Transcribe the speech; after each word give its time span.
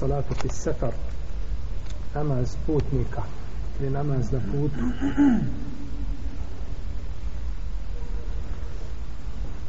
salatu 0.00 0.34
fi 0.34 0.48
sefar 0.48 0.92
namaz 2.14 2.56
putnika 2.66 3.22
ili 3.80 3.90
namaz 3.90 4.32
na 4.32 4.40
putu. 4.52 4.84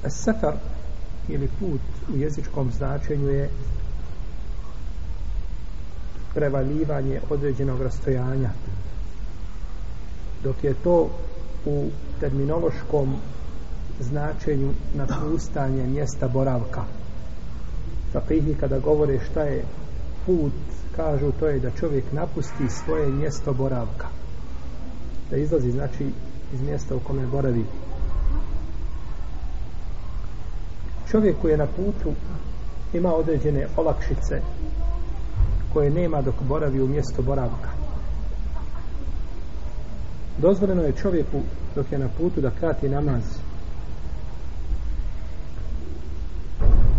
Sefar 0.07 0.55
ili 1.29 1.49
put 1.59 1.81
u 2.13 2.17
jezičkom 2.17 2.71
značenju 2.71 3.29
je 3.29 3.49
prevaljivanje 6.33 7.19
određenog 7.29 7.81
rastojanja. 7.81 8.49
Dok 10.43 10.63
je 10.63 10.73
to 10.73 11.09
u 11.65 11.89
terminološkom 12.19 13.15
značenju 13.99 14.73
napustanje 14.95 15.87
mjesta 15.87 16.27
boravka. 16.27 16.83
Fakihi 18.13 18.55
kada 18.59 18.79
govore 18.79 19.19
šta 19.31 19.41
je 19.41 19.65
put 20.25 20.53
kažu 20.95 21.31
to 21.39 21.47
je 21.47 21.59
da 21.59 21.71
čovjek 21.71 22.11
napusti 22.11 22.69
svoje 22.69 23.09
mjesto 23.09 23.53
boravka. 23.53 24.07
Da 25.29 25.37
izlazi 25.37 25.71
znači 25.71 26.05
iz 26.53 26.61
mjesta 26.61 26.95
u 26.95 26.99
kome 26.99 27.27
boravi. 27.27 27.65
Čovjek 31.11 31.35
koji 31.41 31.51
je 31.51 31.57
na 31.57 31.67
putu 31.67 32.13
ima 32.93 33.13
određene 33.13 33.67
olakšice 33.77 34.41
koje 35.73 35.89
nema 35.89 36.21
dok 36.21 36.35
boravi 36.47 36.81
u 36.81 36.87
mjesto 36.87 37.21
boravka. 37.21 37.69
Dozvoljeno 40.37 40.81
je 40.81 40.93
čovjeku 41.01 41.41
dok 41.75 41.91
je 41.91 41.99
na 41.99 42.09
putu 42.17 42.41
da 42.41 42.51
krati 42.51 42.89
namaz. 42.89 43.23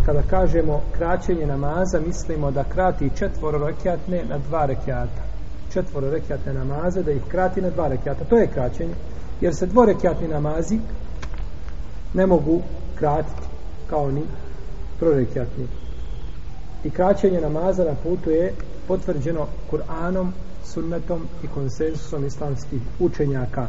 Kada 0.05 0.21
kažemo 0.21 0.81
kraćenje 0.97 1.45
namaza 1.45 1.99
mislimo 1.99 2.51
da 2.51 2.63
krati 2.63 3.09
četvoro 3.15 3.67
rekiatne 3.67 4.23
na 4.29 4.37
dva 4.37 4.65
rekiata. 4.65 5.23
Četvoro 5.73 6.09
rekiatne 6.09 6.53
namaze 6.53 7.03
da 7.03 7.11
ih 7.11 7.21
krati 7.27 7.61
na 7.61 7.69
dva 7.69 7.87
rekiata. 7.87 8.25
To 8.25 8.37
je 8.37 8.47
kraćenje. 8.47 8.93
Jer 9.41 9.55
se 9.55 9.65
dvorekiatni 9.65 10.27
namazi 10.27 10.79
ne 12.13 12.27
mogu 12.27 12.61
kratiti 12.95 13.47
kao 13.89 14.11
ni 14.11 14.21
prorekiatni. 14.99 15.67
I 16.83 16.89
kraćenje 16.89 17.41
namaza 17.41 17.83
na 17.83 17.95
putu 18.03 18.29
je 18.29 18.53
potvrđeno 18.87 19.47
Kur'anom, 19.71 20.31
sunnetom 20.63 21.27
i 21.43 21.47
konsensusom 21.47 22.25
islamskih 22.25 22.81
učenjaka 22.99 23.67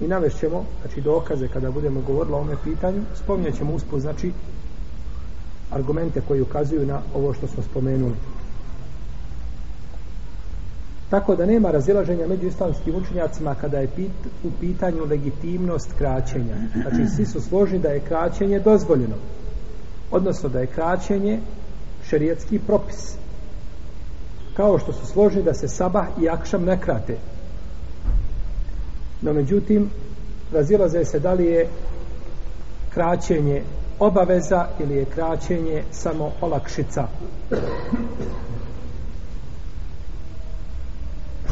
i 0.00 0.08
navešćemo 0.08 0.64
znači 0.80 1.00
dokaze 1.00 1.48
kada 1.48 1.70
budemo 1.70 2.00
govorili 2.00 2.34
o 2.34 2.36
ovome 2.36 2.56
pitanju. 2.64 3.02
Spominjat 3.14 3.54
ćemo 3.54 3.74
uspod 3.74 4.00
znači 4.00 4.32
argumente 5.70 6.20
koji 6.28 6.40
ukazuju 6.40 6.86
na 6.86 7.00
ovo 7.14 7.34
što 7.34 7.46
smo 7.46 7.62
spomenuli. 7.62 8.14
Tako 11.10 11.36
da 11.36 11.46
nema 11.46 11.70
razilaženja 11.70 12.26
među 12.26 12.46
islamskim 12.46 12.94
učenjacima 12.94 13.54
kada 13.54 13.78
je 13.78 13.88
pit, 13.96 14.12
u 14.44 14.50
pitanju 14.60 15.04
legitimnost 15.04 15.92
kraćenja. 15.98 16.56
Znači 16.82 17.08
svi 17.16 17.26
su 17.26 17.40
složni 17.40 17.78
da 17.78 17.88
je 17.88 18.00
kraćenje 18.00 18.60
dozvoljeno 18.60 19.14
odnosno 20.10 20.48
da 20.48 20.60
je 20.60 20.66
kraćenje 20.66 21.40
šerijetski 22.04 22.58
propis. 22.58 23.14
Kao 24.54 24.78
što 24.78 24.92
su 24.92 25.06
složni 25.06 25.42
da 25.42 25.54
se 25.54 25.68
sabah 25.68 26.06
i 26.22 26.28
akšam 26.28 26.64
ne 26.64 26.80
krate. 26.80 27.16
No 29.22 29.32
međutim, 29.32 29.90
razilaze 30.52 31.04
se 31.04 31.18
da 31.18 31.32
li 31.32 31.46
je 31.46 31.68
kraćenje 32.94 33.62
obaveza 33.98 34.66
ili 34.78 34.94
je 34.94 35.04
kraćenje 35.04 35.82
samo 35.90 36.32
olakšica. 36.40 37.08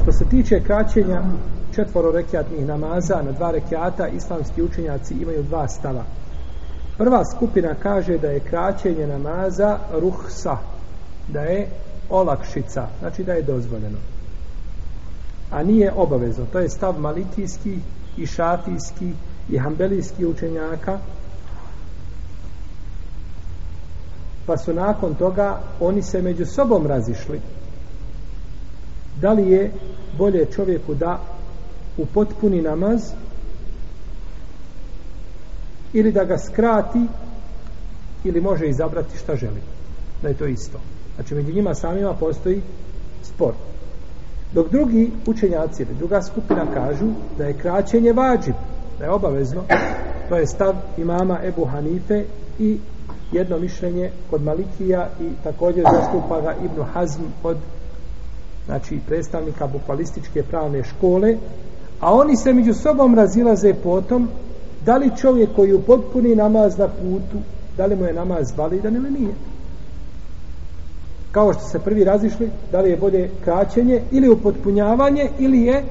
Što 0.02 0.12
se 0.12 0.24
tiče 0.30 0.60
kraćenja 0.60 1.22
četvoro 1.74 2.12
rekiatnih 2.12 2.66
namaza 2.66 3.22
na 3.22 3.32
dva 3.32 3.50
rekiata, 3.50 4.08
islamski 4.08 4.62
učenjaci 4.62 5.14
imaju 5.14 5.42
dva 5.42 5.68
stava. 5.68 6.04
Prva 6.98 7.22
skupina 7.36 7.74
kaže 7.74 8.18
da 8.18 8.28
je 8.28 8.40
kraćenje 8.40 9.06
namaza 9.06 9.78
ruhsa, 9.92 10.56
da 11.28 11.40
je 11.40 11.68
olakšica, 12.10 12.88
znači 13.00 13.24
da 13.24 13.32
je 13.32 13.42
dozvoljeno 13.42 13.98
a 15.50 15.62
nije 15.62 15.92
obavezno. 15.96 16.46
To 16.52 16.58
je 16.58 16.68
stav 16.68 17.00
malikijski 17.00 17.78
i 18.16 18.26
šafijski 18.26 19.12
i 19.50 19.58
hambelijski 19.58 20.26
učenjaka. 20.26 20.98
Pa 24.46 24.58
su 24.58 24.72
nakon 24.72 25.14
toga 25.14 25.60
oni 25.80 26.02
se 26.02 26.22
među 26.22 26.46
sobom 26.46 26.86
razišli. 26.86 27.40
Da 29.20 29.32
li 29.32 29.50
je 29.50 29.72
bolje 30.18 30.46
čovjeku 30.46 30.94
da 30.94 31.20
u 31.96 32.06
potpuni 32.06 32.62
namaz 32.62 33.00
ili 35.92 36.12
da 36.12 36.24
ga 36.24 36.38
skrati 36.38 37.06
ili 38.24 38.40
može 38.40 38.68
izabrati 38.68 39.18
šta 39.18 39.36
želi. 39.36 39.60
Da 40.22 40.28
je 40.28 40.34
to 40.34 40.46
isto. 40.46 40.78
Znači, 41.14 41.34
među 41.34 41.52
njima 41.52 41.74
samima 41.74 42.14
postoji 42.14 42.62
sport. 43.22 43.56
Dok 44.52 44.70
drugi 44.70 45.10
učenjaci 45.26 45.82
ili 45.82 45.94
druga 45.94 46.22
skupina 46.22 46.66
kažu 46.74 47.06
da 47.38 47.44
je 47.44 47.58
kraćenje 47.58 48.12
vađib, 48.12 48.54
da 48.98 49.04
je 49.04 49.10
obavezno, 49.10 49.62
to 50.28 50.36
je 50.36 50.46
stav 50.46 50.74
imama 50.96 51.38
Ebu 51.44 51.64
Hanife 51.64 52.24
i 52.58 52.78
jedno 53.32 53.58
mišljenje 53.58 54.10
kod 54.30 54.42
Malikija 54.42 55.08
i 55.20 55.30
također 55.44 55.84
zastupa 55.92 56.40
ga 56.40 56.54
Ibnu 56.64 56.84
Hazm 56.92 57.22
od 57.42 57.56
znači 58.66 59.00
predstavnika 59.06 59.66
bukvalističke 59.66 60.42
pravne 60.42 60.84
škole, 60.84 61.36
a 62.00 62.14
oni 62.14 62.36
se 62.36 62.52
među 62.52 62.74
sobom 62.74 63.14
razilaze 63.14 63.74
potom 63.74 64.28
da 64.84 64.96
li 64.96 65.16
čovjek 65.20 65.50
koji 65.56 65.72
upotpuni 65.72 66.34
namaz 66.34 66.78
na 66.78 66.88
putu, 66.88 67.38
da 67.76 67.86
li 67.86 67.96
mu 67.96 68.04
je 68.04 68.12
namaz 68.12 68.52
validan 68.56 68.96
ili 68.96 69.10
nije 69.10 69.34
kao 71.30 71.52
što 71.52 71.62
se 71.62 71.78
prvi 71.78 72.04
razišli, 72.04 72.50
da 72.72 72.80
li 72.80 72.90
je 72.90 72.96
bolje 72.96 73.30
kraćenje 73.44 74.02
ili 74.10 74.28
upotpunjavanje 74.28 75.30
ili 75.38 75.62
je 75.62 75.84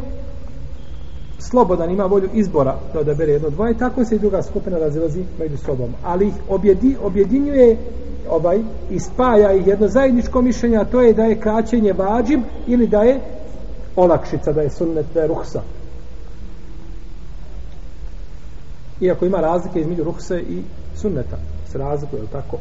slobodan, 1.39 1.91
ima 1.91 2.05
volju 2.05 2.29
izbora 2.33 2.75
da 2.93 2.99
odabere 2.99 3.31
jedno 3.31 3.49
dvoje, 3.49 3.77
tako 3.77 4.05
se 4.05 4.15
i 4.15 4.19
druga 4.19 4.43
skupina 4.43 4.77
razilazi 4.77 5.23
među 5.39 5.57
sobom. 5.57 5.93
Ali 6.03 6.27
ih 6.27 6.33
objedi, 6.49 6.95
objedinjuje 7.03 7.77
ovaj, 8.29 8.59
i 8.89 8.99
spaja 8.99 9.53
ih 9.53 9.67
jedno 9.67 9.87
zajedničko 9.87 10.41
mišljenje, 10.41 10.77
a 10.77 10.85
to 10.85 11.01
je 11.01 11.13
da 11.13 11.23
je 11.23 11.39
kraćenje 11.39 11.93
vađib 11.93 12.41
ili 12.67 12.87
da 12.87 13.01
je 13.01 13.19
olakšica, 13.95 14.51
da 14.51 14.61
je 14.61 14.69
sunnet, 14.69 15.05
da 15.13 15.21
je 15.21 15.27
ruhsa. 15.27 15.61
Iako 19.01 19.25
ima 19.25 19.37
razlike 19.37 19.81
između 19.81 20.03
ruhse 20.03 20.39
i 20.39 20.61
sunneta, 20.95 21.37
se 21.71 21.77
razlikuje, 21.77 22.21
tako? 22.31 22.57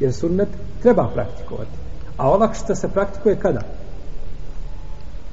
Jer 0.00 0.12
sunnet 0.12 0.48
treba 0.82 1.10
praktikovati. 1.14 1.85
A 2.16 2.30
olakšica 2.30 2.74
se 2.74 2.88
praktikuje 2.88 3.36
kada? 3.36 3.60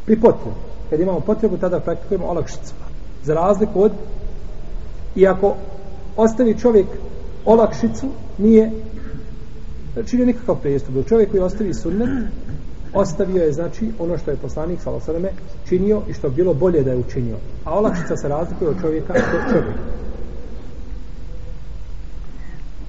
Pri 0.05 0.19
potrebu. 0.19 0.57
Kad 0.89 0.99
imamo 0.99 1.19
potrebu, 1.19 1.57
tada 1.57 1.79
praktikujemo 1.79 2.27
olakšicu. 2.27 2.73
Za 3.23 3.33
razliku 3.33 3.83
od 3.83 3.91
iako 5.15 5.55
ostavi 6.17 6.59
čovjek 6.59 6.87
olakšicu, 7.45 8.07
nije 8.37 8.71
činio 10.05 10.25
nikakav 10.25 10.55
prijestup. 10.55 11.07
Čovjek 11.07 11.31
koji 11.31 11.43
ostavi 11.43 11.73
sunnet, 11.73 12.09
ostavio 12.93 13.43
je 13.43 13.53
znači 13.53 13.91
ono 13.99 14.17
što 14.17 14.31
je 14.31 14.37
poslanik 14.37 14.81
Salasaleme 14.81 15.29
činio 15.67 16.01
i 16.09 16.13
što 16.13 16.29
bilo 16.29 16.53
bolje 16.53 16.83
da 16.83 16.91
je 16.91 16.97
učinio. 16.97 17.37
A 17.65 17.79
olakšica 17.79 18.17
se 18.17 18.27
razlikuje 18.27 18.69
od 18.69 18.81
čovjeka 18.81 19.13
do 19.13 19.51
čovjeka. 19.51 19.79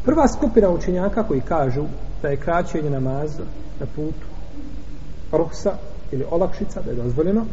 Prva 0.05 0.29
skupina 0.29 0.71
učenjaka 0.71 1.23
koji 1.23 1.41
kažu 1.41 1.85
da 2.23 2.29
je 2.29 2.37
kraćenje 2.37 2.91
namaza 2.91 3.43
na 3.81 3.87
putu. 3.87 4.27
Ruksa 5.33 5.77
ili 6.13 6.25
olakšica 6.31 6.81
da 6.83 6.91
je 6.91 6.97
dozvoljeno. 6.97 7.47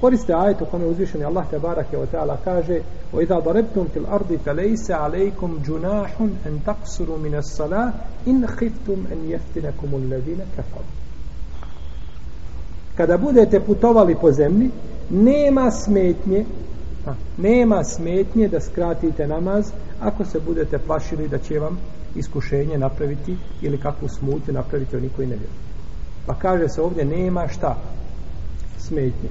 Koriste 0.00 0.34
ajet 0.34 0.60
u 0.62 0.64
kome 0.64 0.86
uzvišeni 0.86 1.24
Allah 1.24 1.46
te 1.50 1.58
barake 1.58 1.98
o 1.98 2.06
teala 2.06 2.36
kaže 2.44 2.80
o 3.12 3.20
iza 3.20 3.40
darabtum 3.40 3.88
fil 3.92 4.06
ardi 4.10 4.38
fe 4.38 4.52
lejse 4.52 4.94
alejkum 4.94 5.60
džunahun 5.64 6.30
en 6.46 6.60
taksuru 6.64 7.18
mine 7.18 7.42
salah 7.42 7.92
in 8.26 8.46
khiftum 8.46 9.06
en 9.12 9.30
jeftinakum 9.30 9.94
ulledine 9.94 10.44
kafal 10.56 10.82
kada 12.96 13.18
budete 13.18 13.60
putovali 13.60 14.14
po 14.20 14.32
zemlji 14.32 14.70
nema 15.10 15.70
smetnje 15.70 16.44
a, 17.06 17.14
nema 17.38 17.84
smetnje 17.84 18.48
da 18.48 18.60
skratite 18.60 19.26
namaz 19.26 19.72
ako 20.00 20.24
se 20.24 20.40
budete 20.40 20.78
plašili 20.78 21.28
da 21.28 21.38
će 21.38 21.58
vam 21.58 21.78
iskušenje 22.14 22.78
napraviti 22.78 23.36
ili 23.62 23.78
kakvu 23.78 24.08
smutnju 24.08 24.54
napraviti 24.54 24.96
oni 24.96 25.08
koji 25.16 25.28
ne 25.28 25.36
vjeruju. 25.36 25.58
Pa 26.26 26.34
kaže 26.34 26.68
se 26.68 26.82
ovdje 26.82 27.04
nema 27.04 27.48
šta 27.48 27.76
smetnje. 28.78 29.28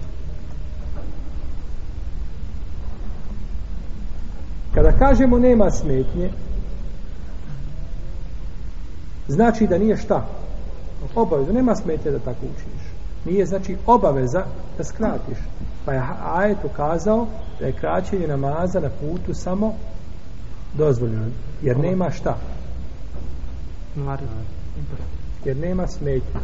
Kada 4.74 4.92
kažemo 4.92 5.38
nema 5.38 5.72
smetnje, 5.72 6.30
znači 9.28 9.68
da 9.68 9.78
nije 9.78 9.98
šta? 9.98 10.26
Obaveza, 11.16 11.54
nema 11.54 11.76
smetnje 11.76 12.12
da 12.12 12.20
tako 12.20 12.46
učiniš. 12.46 12.84
Nije 13.26 13.46
znači 13.46 13.78
obaveza 13.86 14.46
da 14.78 14.84
skratiš. 14.84 15.38
Pa 15.86 15.94
je 15.94 16.04
ajet 16.36 16.58
ukazao 16.64 17.28
da 17.60 17.66
je 17.66 17.74
kraćenje 17.74 18.28
namaza 18.28 18.80
na 18.80 18.90
putu 18.90 19.34
samo 19.34 19.74
dozvoljeno. 20.74 21.26
Jer 21.62 21.78
nema 21.78 22.10
šta? 22.12 22.38
Jer 25.46 25.58
nema 25.58 25.88
smetnje. 25.88 26.42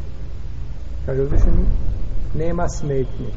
Kaže 1.05 1.21
uzvišeni, 1.21 1.65
nema 2.35 2.69
smetnje. 2.69 3.31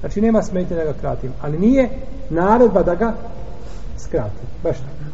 Znači 0.00 0.20
nema 0.20 0.42
smetnje 0.42 0.76
da 0.76 0.84
ga 0.84 0.92
kratim. 0.92 1.32
Ali 1.40 1.58
nije 1.58 1.90
naredba 2.30 2.82
da 2.82 2.94
ga 2.94 3.14
skratim. 3.96 4.48
Baš 4.62 4.76
tako. 4.76 5.08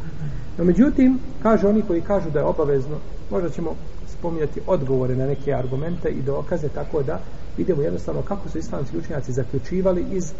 No 0.58 0.64
međutim, 0.64 1.18
kaže 1.42 1.68
oni 1.68 1.82
koji 1.82 2.00
kažu 2.00 2.30
da 2.30 2.38
je 2.38 2.44
obavezno, 2.44 2.96
možda 3.30 3.50
ćemo 3.50 3.74
spominjati 4.18 4.60
odgovore 4.66 5.16
na 5.16 5.26
neke 5.26 5.54
argumente 5.54 6.08
i 6.08 6.22
dokaze 6.22 6.68
tako 6.68 7.02
da 7.02 7.20
vidimo 7.56 7.82
jednostavno 7.82 8.22
kako 8.22 8.48
su 8.48 8.58
islamski 8.58 8.98
učenjaci 8.98 9.32
zaključivali 9.32 10.04
iz 10.12 10.32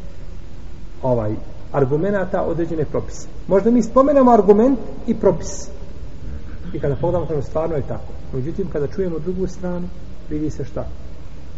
ovaj 1.03 1.35
argumenata 1.73 2.43
određene 2.43 2.85
propise. 2.85 3.29
Možda 3.49 3.71
mi 3.71 3.83
spomenemo 3.83 4.31
argument 4.31 4.79
i 5.07 5.15
propis. 5.15 5.69
I 6.75 6.81
kada 6.81 6.97
pogledamo 6.97 7.27
kada 7.27 7.43
stvarno 7.43 7.77
je 7.77 7.83
tako. 7.83 8.13
Međutim, 8.33 8.69
kada 8.71 8.87
čujemo 8.87 9.19
drugu 9.19 9.47
stranu, 9.47 9.89
vidi 10.31 10.51
se 10.51 10.65
šta? 10.65 10.87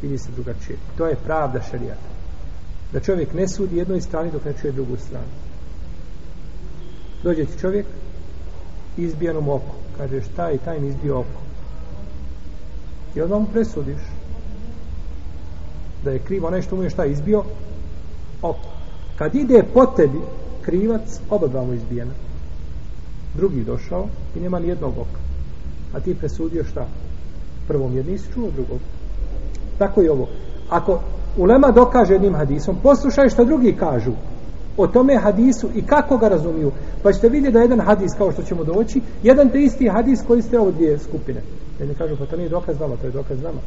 Vidi 0.03 0.19
se 0.19 0.33
drugačije. 0.33 0.79
To 0.99 1.07
je 1.07 1.17
pravda 1.25 1.61
šarijata. 1.63 2.09
Da 2.93 3.01
čovjek 3.01 3.35
ne 3.35 3.49
sudi 3.49 3.77
jednoj 3.77 4.01
strani 4.01 4.31
dok 4.31 4.45
ne 4.45 4.53
čuje 4.61 4.73
drugu 4.73 4.97
stranu. 4.97 5.33
Dođe 7.23 7.45
ti 7.45 7.59
čovjek 7.61 7.87
izbijenom 8.97 9.49
oko. 9.49 9.75
Kaže 9.97 10.23
šta 10.23 10.51
i 10.51 10.59
taj 10.59 10.81
mi 10.81 10.89
izbio 10.89 11.19
oko. 11.19 11.41
I 13.15 13.21
odmah 13.21 13.41
mu 13.41 13.47
presudiš 13.47 14.01
da 16.05 16.11
je 16.11 16.19
krivo 16.19 16.51
nešto 16.51 16.77
mu 16.77 16.83
je 16.83 16.91
šta 16.91 17.05
izbio 17.05 17.45
oko. 18.43 18.69
Kad 19.19 19.35
ide 19.35 19.63
po 19.75 19.87
tebi 19.87 20.21
krivac, 20.63 21.21
oba 21.31 21.47
dva 21.47 21.65
mu 21.65 21.73
izbijena. 21.73 22.13
Drugi 23.37 23.65
došao 23.65 24.07
i 24.37 24.41
nema 24.41 24.59
ni 24.59 24.69
jednog 24.69 24.93
oka. 24.99 25.21
A 25.95 26.01
ti 26.01 26.15
presudio 26.15 26.65
šta? 26.65 26.87
Prvom 27.69 27.97
jer 27.97 28.07
nisi 28.07 28.33
čuo 28.35 28.51
drugog. 28.51 28.79
Tako 29.79 30.01
je 30.03 30.13
ovo. 30.13 30.29
Ako 30.71 31.01
ulema 31.37 31.71
dokaže 31.71 32.13
jednim 32.13 32.35
hadisom, 32.35 32.77
poslušaj 32.83 33.29
što 33.29 33.45
drugi 33.45 33.77
kažu 33.79 34.13
o 34.77 34.87
tome 34.87 35.17
hadisu 35.17 35.69
i 35.75 35.83
kako 35.83 36.17
ga 36.17 36.29
razumiju. 36.29 36.73
Pa 37.03 37.13
ćete 37.13 37.29
vidjeti 37.29 37.53
da 37.55 37.61
jedan 37.61 37.81
hadis, 37.81 38.13
kao 38.19 38.33
što 38.33 38.43
ćemo 38.43 38.65
doći, 38.65 39.01
jedan 39.23 39.49
te 39.49 39.63
isti 39.63 39.89
hadis 39.89 40.21
koji 40.27 40.43
ste 40.43 40.59
ovo 40.59 40.71
dvije 40.71 40.99
skupine. 40.99 41.41
Jedni 41.81 41.95
kažu, 41.95 42.17
pa 42.17 42.27
to 42.27 42.37
nije 42.37 42.49
dokaz 42.49 42.81
vama, 42.81 42.97
to 42.97 43.07
je 43.07 43.13
dokaz 43.13 43.43
nama. 43.43 43.61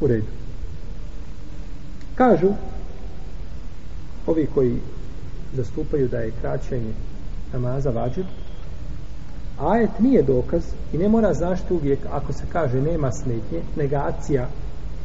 U 0.00 0.06
redu. 0.06 0.26
Kažu, 2.14 2.48
ovi 4.26 4.48
koji 4.54 4.76
zastupaju 5.56 6.08
da 6.08 6.18
je 6.18 6.32
kraćenje 6.40 6.92
namaza 7.52 7.90
vađib, 7.90 8.26
ajet 9.60 9.98
nije 9.98 10.22
dokaz 10.22 10.62
i 10.92 10.98
ne 10.98 11.08
mora 11.08 11.34
zašto 11.34 11.74
uvijek, 11.74 11.98
ako 12.12 12.32
se 12.32 12.44
kaže 12.52 12.80
nema 12.80 13.12
smetnje, 13.12 13.60
negacija 13.76 14.46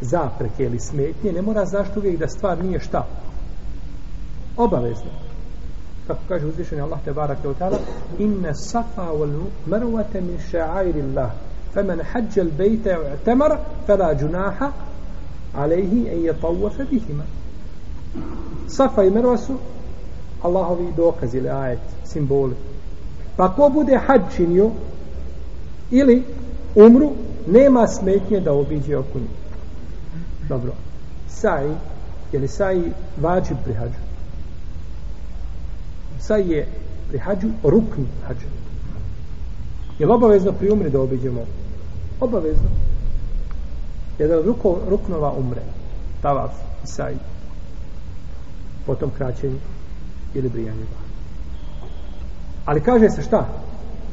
zapreke 0.02 0.64
ili 0.64 0.80
smetnje, 0.80 1.32
ne 1.32 1.42
mora 1.42 1.66
zašto 1.66 2.00
uvijek 2.00 2.20
da 2.20 2.28
stvar 2.28 2.64
nije 2.64 2.80
šta? 2.80 3.06
Obavezno. 4.58 5.12
Kako 6.08 6.20
kaže 6.28 6.46
uzvišeni 6.46 6.82
Allah 6.82 7.00
te 7.06 7.14
barak 7.14 7.38
je 7.44 7.50
utala, 7.50 7.78
inne 8.20 8.54
safa 8.54 9.02
wal 9.02 9.44
marwata 9.68 10.22
min 10.22 10.38
ša'airi 10.52 11.04
Allah, 11.10 11.32
femen 11.74 12.00
hađel 12.12 12.48
bejte 12.58 12.98
u 13.00 13.26
temar, 13.26 13.58
fela 13.86 14.16
džunaha, 14.16 14.72
alejhi 15.56 16.08
en 16.12 16.24
je 16.24 16.34
bihima. 16.90 17.24
Safa 18.68 19.04
i 19.04 19.10
Merva 19.10 19.38
su 19.38 19.58
Allahovi 20.42 20.94
dokazi 20.98 21.38
ili 21.38 21.50
ajet, 21.50 21.80
simboli. 22.06 22.56
Pa 23.38 23.54
ko 23.56 23.70
bude 23.70 24.00
hađ 24.08 24.22
činio 24.36 24.70
ili 25.92 26.24
umru, 26.76 27.12
nema 27.48 27.88
smetnje 27.88 28.40
da 28.40 28.54
obiđe 28.54 28.98
oko 28.98 29.20
njih. 29.20 29.38
Dobro. 30.50 30.72
Saj, 31.30 31.66
je 32.32 32.40
li 32.40 32.48
saj 32.48 32.82
vađib 33.22 33.58
pri 33.64 33.74
hađu? 33.74 34.02
Saj 36.20 36.42
je 36.42 36.68
pri 37.10 37.20
hađu 37.20 37.48
rukn 37.64 38.02
hađu. 38.28 38.48
Je 40.00 40.06
li 40.06 40.12
obavezno 40.12 40.52
pri 40.52 40.70
umri 40.72 40.90
da 40.90 41.02
obiđemo? 41.02 41.42
Obavezno. 42.20 42.70
Jedan 44.20 44.44
ruko, 44.44 44.78
ruknova 44.90 45.32
umre. 45.32 45.62
Tavaf 46.22 46.52
i 46.84 46.88
saj. 46.88 47.14
Potom 48.86 49.12
kraćenje 49.18 49.60
ili 50.38 50.50
brijanje 50.50 50.86
Ali 52.66 52.82
kaže 52.82 53.10
se 53.10 53.22
šta? 53.22 53.46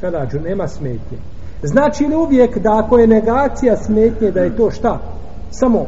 Felađu, 0.00 0.40
nema 0.40 0.68
smetnje. 0.68 1.18
Znači 1.62 2.04
li 2.04 2.16
uvijek 2.16 2.58
da 2.58 2.78
ako 2.78 2.98
je 2.98 3.06
negacija 3.06 3.76
smetnje 3.76 4.30
da 4.30 4.40
je 4.40 4.56
to 4.56 4.70
šta? 4.70 5.00
Samo 5.50 5.86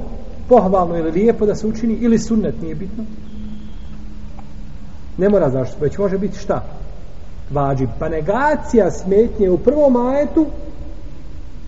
pohvalno 0.48 0.98
ili 0.98 1.10
lijepo 1.10 1.46
da 1.46 1.54
se 1.54 1.66
učini 1.66 1.94
ili 1.94 2.18
sunnet 2.18 2.62
nije 2.62 2.74
bitno? 2.74 3.04
Ne 5.18 5.28
mora 5.28 5.50
zašto, 5.50 5.76
već 5.80 5.98
može 5.98 6.18
biti 6.18 6.38
šta? 6.38 6.64
Vađi. 7.50 7.86
Pa 7.98 8.08
negacija 8.08 8.90
smetnje 8.90 9.50
u 9.50 9.58
prvom 9.58 9.96
ajetu 9.96 10.46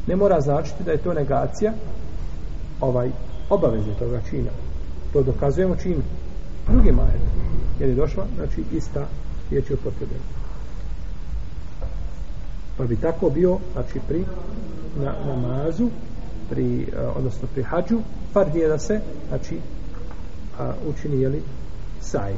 ne 0.07 0.17
mora 0.17 0.41
značiti 0.41 0.85
da 0.85 0.93
je 0.93 0.99
to 0.99 1.13
negacija 1.13 1.73
ovaj 2.81 3.11
obavezno 3.51 3.95
toga 3.99 4.21
čina. 4.31 4.51
To 5.13 5.23
dokazujemo 5.23 5.77
čim? 5.77 6.03
Drugim 6.69 6.99
ajetom. 6.99 7.58
Jer 7.81 7.89
je 7.89 7.95
došla, 7.95 8.27
znači, 8.37 8.65
ista 8.73 9.07
riječ 9.51 9.71
je 9.71 9.75
upotrebena. 9.75 10.25
Pa 12.77 12.85
bi 12.85 12.97
tako 12.97 13.31
bio, 13.31 13.59
znači, 13.73 14.01
pri 14.09 14.25
na, 14.97 15.15
namazu, 15.27 15.89
pri, 16.51 16.87
odnosno 17.17 17.49
pri 17.55 17.63
hađu, 17.63 17.99
fard 18.33 18.57
je 18.57 18.69
da 18.69 18.79
se, 18.79 19.01
znači, 19.29 19.59
a, 20.59 20.73
učini, 20.89 21.21
jeli, 21.21 21.43
saj. 22.01 22.33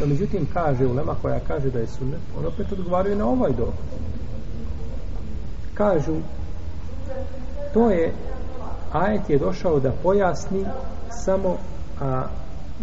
No, 0.00 0.06
međutim, 0.06 0.46
kaže 0.52 0.86
ulema 0.86 1.14
koja 1.22 1.40
kaže 1.40 1.70
da 1.70 1.78
je 1.78 1.86
sunnet, 1.86 2.20
on 2.38 2.46
opet 2.46 2.72
odgovaraju 2.72 3.16
na 3.16 3.26
ovaj 3.28 3.52
dokaz. 3.52 3.98
Kažu, 5.74 6.16
to 7.74 7.90
je, 7.90 8.12
ajet 8.92 9.30
je 9.30 9.38
došao 9.38 9.80
da 9.80 9.92
pojasni 10.02 10.64
samo 11.24 11.56
a, 12.00 12.26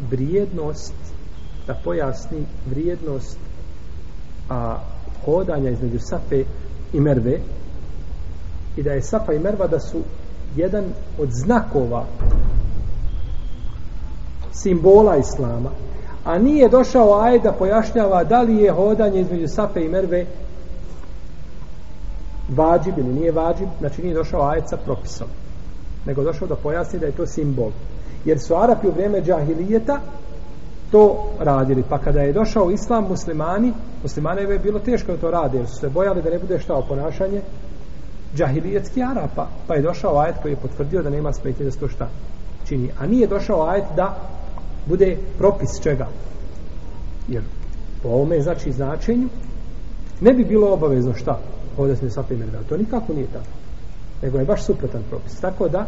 vrijednost 0.10 0.94
da 1.68 1.74
pojasni 1.84 2.46
vrijednost 2.70 3.38
a, 4.50 4.78
hodanja 5.26 5.70
između 5.70 6.00
Safe 6.00 6.44
i 6.94 7.00
Merve 7.00 7.40
i 8.76 8.84
da 8.84 8.92
je 8.92 9.02
Safa 9.02 9.34
i 9.34 9.40
Merva 9.40 9.68
da 9.68 9.80
su 9.80 10.02
jedan 10.56 10.84
od 11.20 11.30
znakova 11.32 12.06
simbola 14.52 15.18
Islama. 15.18 15.70
A 16.24 16.38
nije 16.38 16.70
došao 16.70 17.20
aj 17.22 17.40
da 17.40 17.52
pojašnjava 17.52 18.24
da 18.24 18.42
li 18.42 18.58
je 18.58 18.72
hodanje 18.72 19.22
između 19.22 19.48
Safe 19.48 19.86
i 19.86 19.90
Merve 19.90 20.26
vađib 22.50 22.98
ili 22.98 23.14
nije 23.14 23.32
vađib. 23.32 23.68
Znači 23.80 24.02
nije 24.02 24.16
došao 24.16 24.48
aj 24.50 24.62
sa 24.66 24.78
propisom 24.78 25.28
nego 26.06 26.24
došao 26.24 26.48
da 26.48 26.56
pojasni 26.56 27.00
da 27.00 27.06
je 27.06 27.12
to 27.12 27.26
simbol 27.26 27.72
jer 28.26 28.40
su 28.40 28.56
Arapi 28.56 28.88
u 28.88 28.92
vrijeme 28.92 29.22
džahilijeta 29.22 30.00
to 30.92 31.24
radili. 31.40 31.84
Pa 31.90 31.98
kada 31.98 32.22
je 32.22 32.34
došao 32.34 32.72
islam 32.72 33.08
muslimani, 33.10 33.74
muslimane 34.04 34.42
je 34.42 34.60
bilo 34.60 34.80
teško 34.80 35.12
da 35.12 35.18
to 35.18 35.32
rade, 35.32 35.58
jer 35.58 35.68
su 35.68 35.76
se 35.76 35.90
bojali 35.90 36.22
da 36.22 36.30
ne 36.30 36.40
bude 36.40 36.60
šta 36.60 36.82
ponašanje 36.88 37.42
džahilijetski 38.36 39.04
Arapa. 39.04 39.48
Pa 39.68 39.76
je 39.76 39.82
došao 39.82 40.18
ajet 40.18 40.36
koji 40.42 40.52
je 40.52 40.62
potvrdio 40.62 41.04
da 41.04 41.10
nema 41.10 41.34
smetnje 41.34 41.66
da 41.66 41.72
se 41.72 41.80
to 41.80 41.88
šta 41.88 42.08
čini. 42.68 42.90
A 43.00 43.08
nije 43.08 43.28
došao 43.28 43.68
ajet 43.68 43.86
da 43.96 44.16
bude 44.86 45.18
propis 45.38 45.82
čega. 45.84 46.08
Jer 47.28 47.44
po 48.04 48.10
ovome 48.10 48.42
znači 48.42 48.72
značenju 48.72 49.28
ne 50.22 50.34
bi 50.34 50.44
bilo 50.44 50.74
obavezno 50.74 51.14
šta 51.14 51.40
ovdje 51.78 51.96
se 51.96 52.06
ne 52.30 52.46
da. 52.46 52.64
To 52.70 52.78
nikako 52.78 53.14
nije 53.14 53.28
tako. 53.28 53.46
Nego 54.22 54.38
je 54.38 54.46
baš 54.46 54.64
suprotan 54.64 55.02
propis. 55.10 55.40
Tako 55.40 55.68
da 55.68 55.86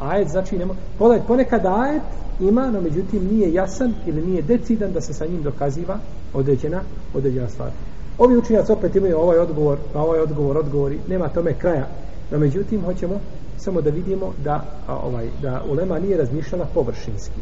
ajet 0.00 0.28
znači 0.28 0.58
nema, 0.58 0.74
pogledaj, 0.98 1.26
ponekad 1.26 1.66
ajet 1.66 2.02
ima, 2.40 2.70
no 2.70 2.80
međutim 2.80 3.28
nije 3.30 3.52
jasan 3.52 3.94
ili 4.06 4.26
nije 4.26 4.42
decidan 4.42 4.92
da 4.92 5.00
se 5.00 5.14
sa 5.14 5.26
njim 5.26 5.42
dokaziva 5.42 5.98
određena, 6.34 6.80
određena 7.14 7.48
stvar. 7.48 7.70
Ovi 8.18 8.36
učinjaci 8.36 8.72
opet 8.72 8.96
imaju 8.96 9.18
ovaj 9.18 9.38
odgovor, 9.38 9.78
pa 9.92 10.00
ovaj 10.00 10.20
odgovor, 10.20 10.56
odgovori, 10.56 10.98
nema 11.08 11.28
tome 11.28 11.54
kraja. 11.54 11.88
No 12.30 12.38
međutim, 12.38 12.84
hoćemo 12.84 13.20
samo 13.56 13.80
da 13.80 13.90
vidimo 13.90 14.32
da 14.44 14.64
a, 14.86 14.96
ovaj 14.96 15.28
da 15.42 15.62
ulema 15.68 15.98
nije 15.98 16.16
razmišljala 16.16 16.66
površinski. 16.74 17.40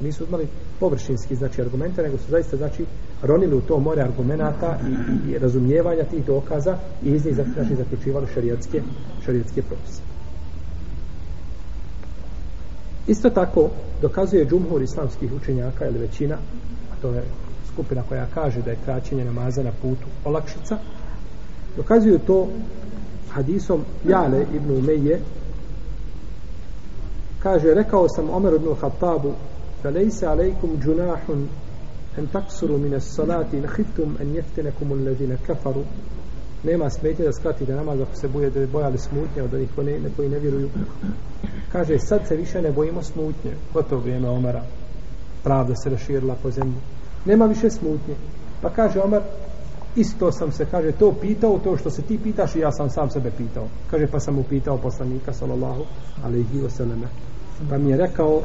Nisu 0.00 0.24
imali 0.28 0.46
površinski 0.80 1.36
znači 1.36 1.62
argumente, 1.62 2.02
nego 2.02 2.18
su 2.18 2.30
zaista 2.30 2.56
znači 2.56 2.84
ronili 3.22 3.56
u 3.56 3.60
to 3.60 3.78
more 3.78 4.02
argumenata 4.02 4.78
i, 4.88 4.92
i, 5.30 5.32
i 5.32 5.38
razumijevanja 5.38 6.04
tih 6.04 6.26
dokaza 6.26 6.78
i 7.02 7.10
iz 7.10 7.26
njih 7.26 7.34
znači 7.34 7.74
zaključivali 7.76 8.26
šerijatske, 8.34 8.82
šerijatske 9.24 9.62
propise. 9.62 10.13
Isto 13.06 13.30
tako 13.30 13.70
dokazuje 14.02 14.46
džumhur 14.46 14.82
islamskih 14.82 15.32
učenjaka 15.32 15.86
ili 15.86 15.98
većina, 15.98 16.34
a 16.92 16.94
to 17.02 17.10
je 17.10 17.22
skupina 17.72 18.02
koja 18.08 18.26
kaže 18.34 18.62
da 18.62 18.70
je 18.70 18.78
kraćenje 18.84 19.24
namaza 19.24 19.62
na 19.62 19.72
putu 19.82 20.06
olakšica, 20.24 20.78
dokazuju 21.76 22.18
to 22.18 22.48
hadisom 23.30 23.84
Jale 24.08 24.46
ibn 24.54 24.70
Umeje 24.70 25.20
kaže, 27.42 27.74
rekao 27.74 28.08
sam 28.08 28.30
Omer 28.30 28.54
ibn 28.54 28.74
Khattabu 28.80 29.32
fa 29.82 29.90
lejse 29.90 30.26
alejkum 30.26 30.70
džunahun 30.82 31.48
en 32.16 32.26
taksuru 32.26 32.78
mine 32.78 33.00
salati 33.00 33.56
in 33.56 33.66
hiftum 33.76 34.16
en 34.20 34.34
jeftinekum 34.34 34.92
ulledine 34.92 35.36
kafaru. 35.46 35.82
Nema 36.62 36.90
smetnje 36.90 37.24
da 37.24 37.32
skratite 37.32 37.74
namaz 37.74 38.00
ako 38.00 38.16
se 38.16 38.28
bujete 38.28 38.66
bojali 38.66 38.98
smutnje 38.98 39.42
od 39.42 39.54
onih 39.54 39.68
koji 39.74 40.00
ne, 40.00 40.10
koji 40.16 40.28
ne 40.28 40.38
vjeruju 40.38 40.68
kaže 41.74 41.98
sad 41.98 42.28
se 42.28 42.36
više 42.36 42.62
ne 42.62 42.72
bojimo 42.72 43.02
smutnje 43.02 43.52
gotovo 43.72 44.00
vrijeme 44.00 44.28
Omara 44.28 44.62
pravda 45.42 45.74
se 45.76 45.90
raširila 45.90 46.34
po 46.42 46.50
zemlji 46.50 46.80
nema 47.24 47.46
više 47.46 47.70
smutnje 47.70 48.14
pa 48.62 48.70
kaže 48.70 49.00
Omar 49.00 49.22
isto 49.96 50.32
sam 50.32 50.52
se, 50.52 50.66
kaže, 50.70 50.92
to 50.92 51.12
pitao, 51.20 51.58
to 51.58 51.76
što 51.76 51.90
se 51.90 52.02
ti 52.02 52.18
pitaš 52.18 52.56
i 52.56 52.58
ja 52.58 52.72
sam 52.72 52.90
sam 52.90 53.10
sebe 53.10 53.30
pitao. 53.30 53.68
Kaže, 53.90 54.06
pa 54.06 54.20
sam 54.20 54.38
upitao 54.38 54.78
poslanika, 54.78 55.32
sallallahu 55.32 55.84
alaihi 56.24 56.60
ve 56.60 56.70
sallam. 56.70 57.02
Pa 57.70 57.78
mi 57.78 57.90
je 57.90 57.96
rekao, 57.96 58.42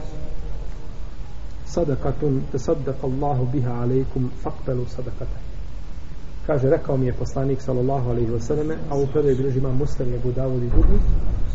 sadakatun, 1.65 2.41
tasaddaka 2.51 3.07
Allahu 3.07 3.45
biha 3.45 3.71
alaikum, 3.71 4.31
fakbelu 4.43 4.85
sadakata. 4.85 5.48
Kaže, 6.49 6.69
rekao 6.69 6.97
mi 6.97 7.05
je 7.05 7.13
poslanik, 7.13 7.61
sallallahu 7.61 8.09
alaihi 8.09 8.31
ve 8.31 8.39
selleme 8.41 8.75
a 8.89 8.97
u 8.97 9.07
prvoj 9.07 9.35
bilježi 9.35 9.57
ima 9.59 9.71
muslim, 9.71 10.13
Abu 10.13 10.31
Davud 10.31 10.63
i 10.63 10.69
drugi, 10.69 10.97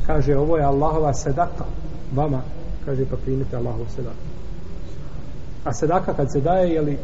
kaže, 0.06 0.36
ovo 0.36 0.56
je 0.56 0.64
Allahova 0.64 1.14
sedaka 1.14 1.64
vama, 2.14 2.42
kaže, 2.84 3.04
pa 3.10 3.16
primite 3.16 3.56
Allahov 3.56 3.86
sedaka 3.96 4.22
A 5.64 5.72
sedaka 5.72 6.14
kad 6.14 6.32
se 6.32 6.40
daje, 6.40 6.70
je 6.70 6.80
li 6.80 6.98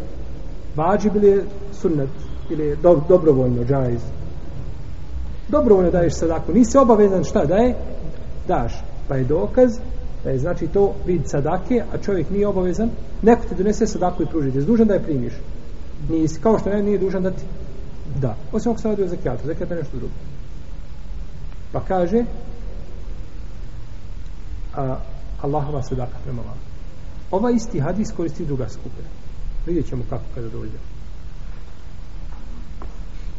vađi 0.76 1.10
bili 1.10 1.42
sunnet, 1.72 2.10
ili 2.50 2.76
do, 2.82 3.00
dobrovoljno 3.08 3.64
džajz 3.64 4.00
dobrovoljno 5.50 5.90
daješ 5.90 6.14
sadaku 6.14 6.52
nisi 6.52 6.78
obavezan 6.78 7.24
šta 7.24 7.44
daje? 7.44 7.74
Daš. 8.48 8.72
Pa 9.08 9.16
je 9.16 9.24
dokaz 9.24 9.78
da 10.24 10.30
je 10.30 10.38
znači 10.38 10.66
to 10.66 10.94
vid 11.06 11.22
sadake 11.24 11.82
a 11.94 11.98
čovjek 11.98 12.30
nije 12.30 12.46
obavezan. 12.46 12.90
Neko 13.22 13.42
ti 13.48 13.54
donese 13.54 13.86
sadaku 13.86 14.22
i 14.22 14.26
pruži 14.26 14.52
ti. 14.52 14.60
Dužan 14.60 14.86
da 14.86 14.94
je 14.94 15.02
primiš. 15.02 15.32
Nisi 16.08 16.40
kao 16.40 16.58
što 16.58 16.70
ne, 16.70 16.82
nije 16.82 16.98
dužan 16.98 17.22
da 17.22 17.30
ti 17.30 17.42
da 18.16 18.36
osim 18.52 18.72
ako 18.72 18.80
se 18.80 18.88
radi 18.88 19.02
o 19.02 19.08
zekijatu. 19.08 19.46
Zekijat 19.46 19.70
je 19.70 19.76
nešto 19.76 19.96
drugo 19.96 20.14
pa 21.72 21.80
kaže 21.80 22.24
a, 24.76 24.96
Allahova 25.42 25.82
sadaka 25.82 26.18
prema 26.24 26.42
vam 26.42 26.58
ova 27.30 27.50
isti 27.50 27.80
hadis 27.80 28.12
koristi 28.16 28.46
druga 28.46 28.68
skupina 28.68 29.08
vidjet 29.66 29.88
ćemo 29.88 30.04
kako 30.10 30.24
kada 30.34 30.48
dođe 30.48 30.78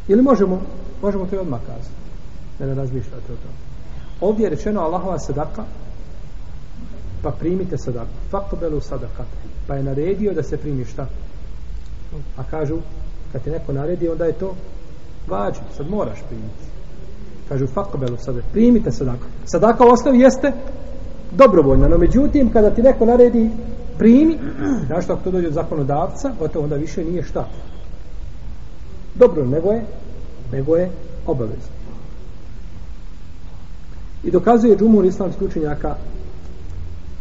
Ili 0.08 0.22
možemo, 0.22 0.62
možemo 1.02 1.26
to 1.26 1.36
i 1.36 1.38
odmah 1.38 1.60
kazati. 1.60 1.94
Da 2.58 2.66
ne 2.66 2.74
razmišljate 2.74 3.32
o 3.32 3.36
tome. 3.36 3.54
Ovdje 4.20 4.44
je 4.44 4.50
rečeno 4.50 4.80
Allahova 4.80 5.18
sadaka, 5.18 5.64
pa 7.22 7.30
primite 7.30 7.78
sadaku. 7.78 8.10
Fakobelu 8.30 8.80
sadaka. 8.80 9.24
Pa 9.66 9.74
je 9.74 9.82
naredio 9.82 10.34
da 10.34 10.42
se 10.42 10.56
primi 10.56 10.84
šta? 10.84 11.06
A 12.36 12.42
kažu, 12.50 12.78
kad 13.32 13.42
ti 13.42 13.50
neko 13.50 13.72
naredi, 13.72 14.08
onda 14.08 14.24
je 14.24 14.32
to 14.32 14.54
vađu, 15.28 15.60
sad 15.76 15.90
moraš 15.90 16.18
primiti. 16.28 16.64
Kažu, 17.48 17.66
fakbelu 17.66 18.16
sadaka. 18.16 18.46
Primite 18.52 18.92
sadaka. 18.92 19.26
Sadaka 19.44 19.84
u 19.84 19.88
osnovi 19.88 20.20
jeste 20.20 20.52
dobrovoljna, 21.30 21.88
no 21.88 21.98
međutim, 21.98 22.52
kada 22.52 22.70
ti 22.70 22.82
neko 22.82 23.06
naredi, 23.06 23.50
primi, 23.98 24.38
znaš 24.86 25.04
što 25.04 25.12
ako 25.12 25.24
to 25.24 25.30
dođe 25.30 25.46
od 25.46 25.52
zakonodavca, 25.52 26.32
gotovo 26.38 26.64
onda 26.64 26.76
više 26.76 27.04
nije 27.04 27.22
šta 27.22 27.48
dobro, 29.14 29.44
nego 29.44 29.72
je 29.72 29.84
nego 30.52 30.76
je 30.76 30.90
obavezno. 31.26 31.72
I 34.24 34.30
dokazuje 34.30 34.76
džumur 34.76 35.04
islamskih 35.04 35.48
učenjaka 35.48 35.94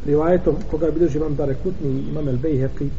rivajetom 0.06 0.56
koga 0.72 0.86
je 0.86 0.92
bilježi 0.92 1.18
imam 1.18 1.36
Dare 1.36 1.56
Kutni 1.64 1.90
i 1.90 2.10
imam 2.10 2.28
El 2.28 2.38
Bejheqi 2.38 2.90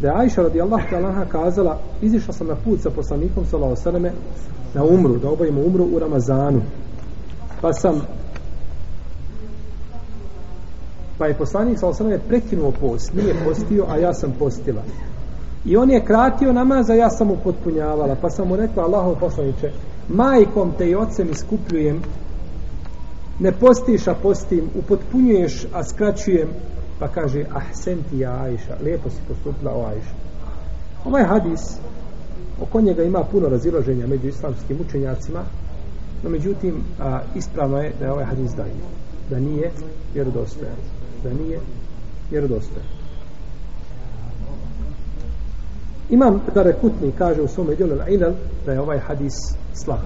da 0.00 0.08
je 0.08 0.14
Ajša 0.16 0.42
radijallahu 0.42 0.82
ta'ala 0.90 1.24
kazala 1.24 1.78
izišla 2.02 2.32
sam 2.32 2.46
na 2.46 2.56
put 2.64 2.80
sa 2.80 2.90
poslanikom 2.90 3.46
sallahu 3.46 3.76
sallame 3.76 4.12
na 4.74 4.84
umru, 4.84 5.18
da 5.18 5.30
obavimo 5.30 5.60
umru 5.60 5.84
u 5.84 5.98
Ramazanu 5.98 6.62
pa 7.60 7.72
sam 7.72 8.00
pa 11.18 11.26
je 11.26 11.34
poslanik 11.34 11.78
sallahu 11.78 11.96
sallame 11.96 12.18
prekinuo 12.28 12.72
post 12.80 13.14
nije 13.14 13.34
postio, 13.44 13.86
a 13.88 13.96
ja 13.96 14.14
sam 14.14 14.34
postila 14.38 14.82
I 15.66 15.76
on 15.76 15.90
je 15.90 16.04
kratio 16.04 16.52
namaza 16.52 16.94
ja 16.94 17.10
sam 17.10 17.26
mu 17.26 17.36
potpunjavala. 17.44 18.16
Pa 18.20 18.30
sam 18.30 18.48
mu 18.48 18.56
rekla, 18.56 18.84
Allahov 18.84 19.14
poslaniče, 19.20 19.70
majkom 20.08 20.72
te 20.78 20.90
i 20.90 20.94
ocem 20.94 21.30
iskupljujem, 21.30 22.02
ne 23.38 23.52
postiš, 23.52 24.08
a 24.08 24.14
postim, 24.14 24.70
upotpunjuješ, 24.78 25.66
a 25.74 25.84
skraćujem. 25.84 26.48
Pa 26.98 27.08
kaže, 27.08 27.44
ahsen 27.54 27.98
ti 28.10 28.18
ja, 28.18 28.42
Ajša, 28.42 28.76
lijepo 28.84 29.10
si 29.10 29.20
postupila 29.28 29.72
o 29.72 29.86
Ajša. 29.86 30.14
Ovaj 31.04 31.24
hadis, 31.24 31.60
oko 32.60 32.80
njega 32.80 33.02
ima 33.02 33.24
puno 33.24 33.48
raziloženja 33.48 34.06
među 34.06 34.28
islamskim 34.28 34.78
učenjacima, 34.80 35.42
no 36.22 36.30
međutim, 36.30 36.74
a, 37.00 37.20
ispravno 37.34 37.78
je 37.78 37.92
da 37.98 38.04
je 38.04 38.12
ovaj 38.12 38.24
hadis 38.24 38.50
daje. 38.56 38.72
Da 39.30 39.38
nije 39.40 39.70
vjerodostojan. 40.14 40.76
Da 41.22 41.32
nije 41.32 41.60
vjerodostojan. 42.30 42.86
Imam 46.10 46.40
Dare 46.54 46.72
Kutni 46.72 47.12
kaže 47.18 47.42
u 47.42 47.48
svome 47.48 47.74
dijelu 47.74 47.92
Al-Ilal 47.92 48.32
da 48.66 48.72
je 48.72 48.80
ovaj 48.80 48.98
hadis 48.98 49.34
slab. 49.74 49.98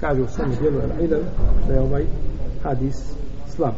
Kaže 0.00 0.22
u 0.22 0.28
svome 0.28 0.56
dijelu 0.56 0.78
Al-Ilal 0.78 1.22
da 1.68 1.74
je 1.74 1.80
ovaj 1.80 2.04
hadis 2.62 2.96
slab. 3.56 3.74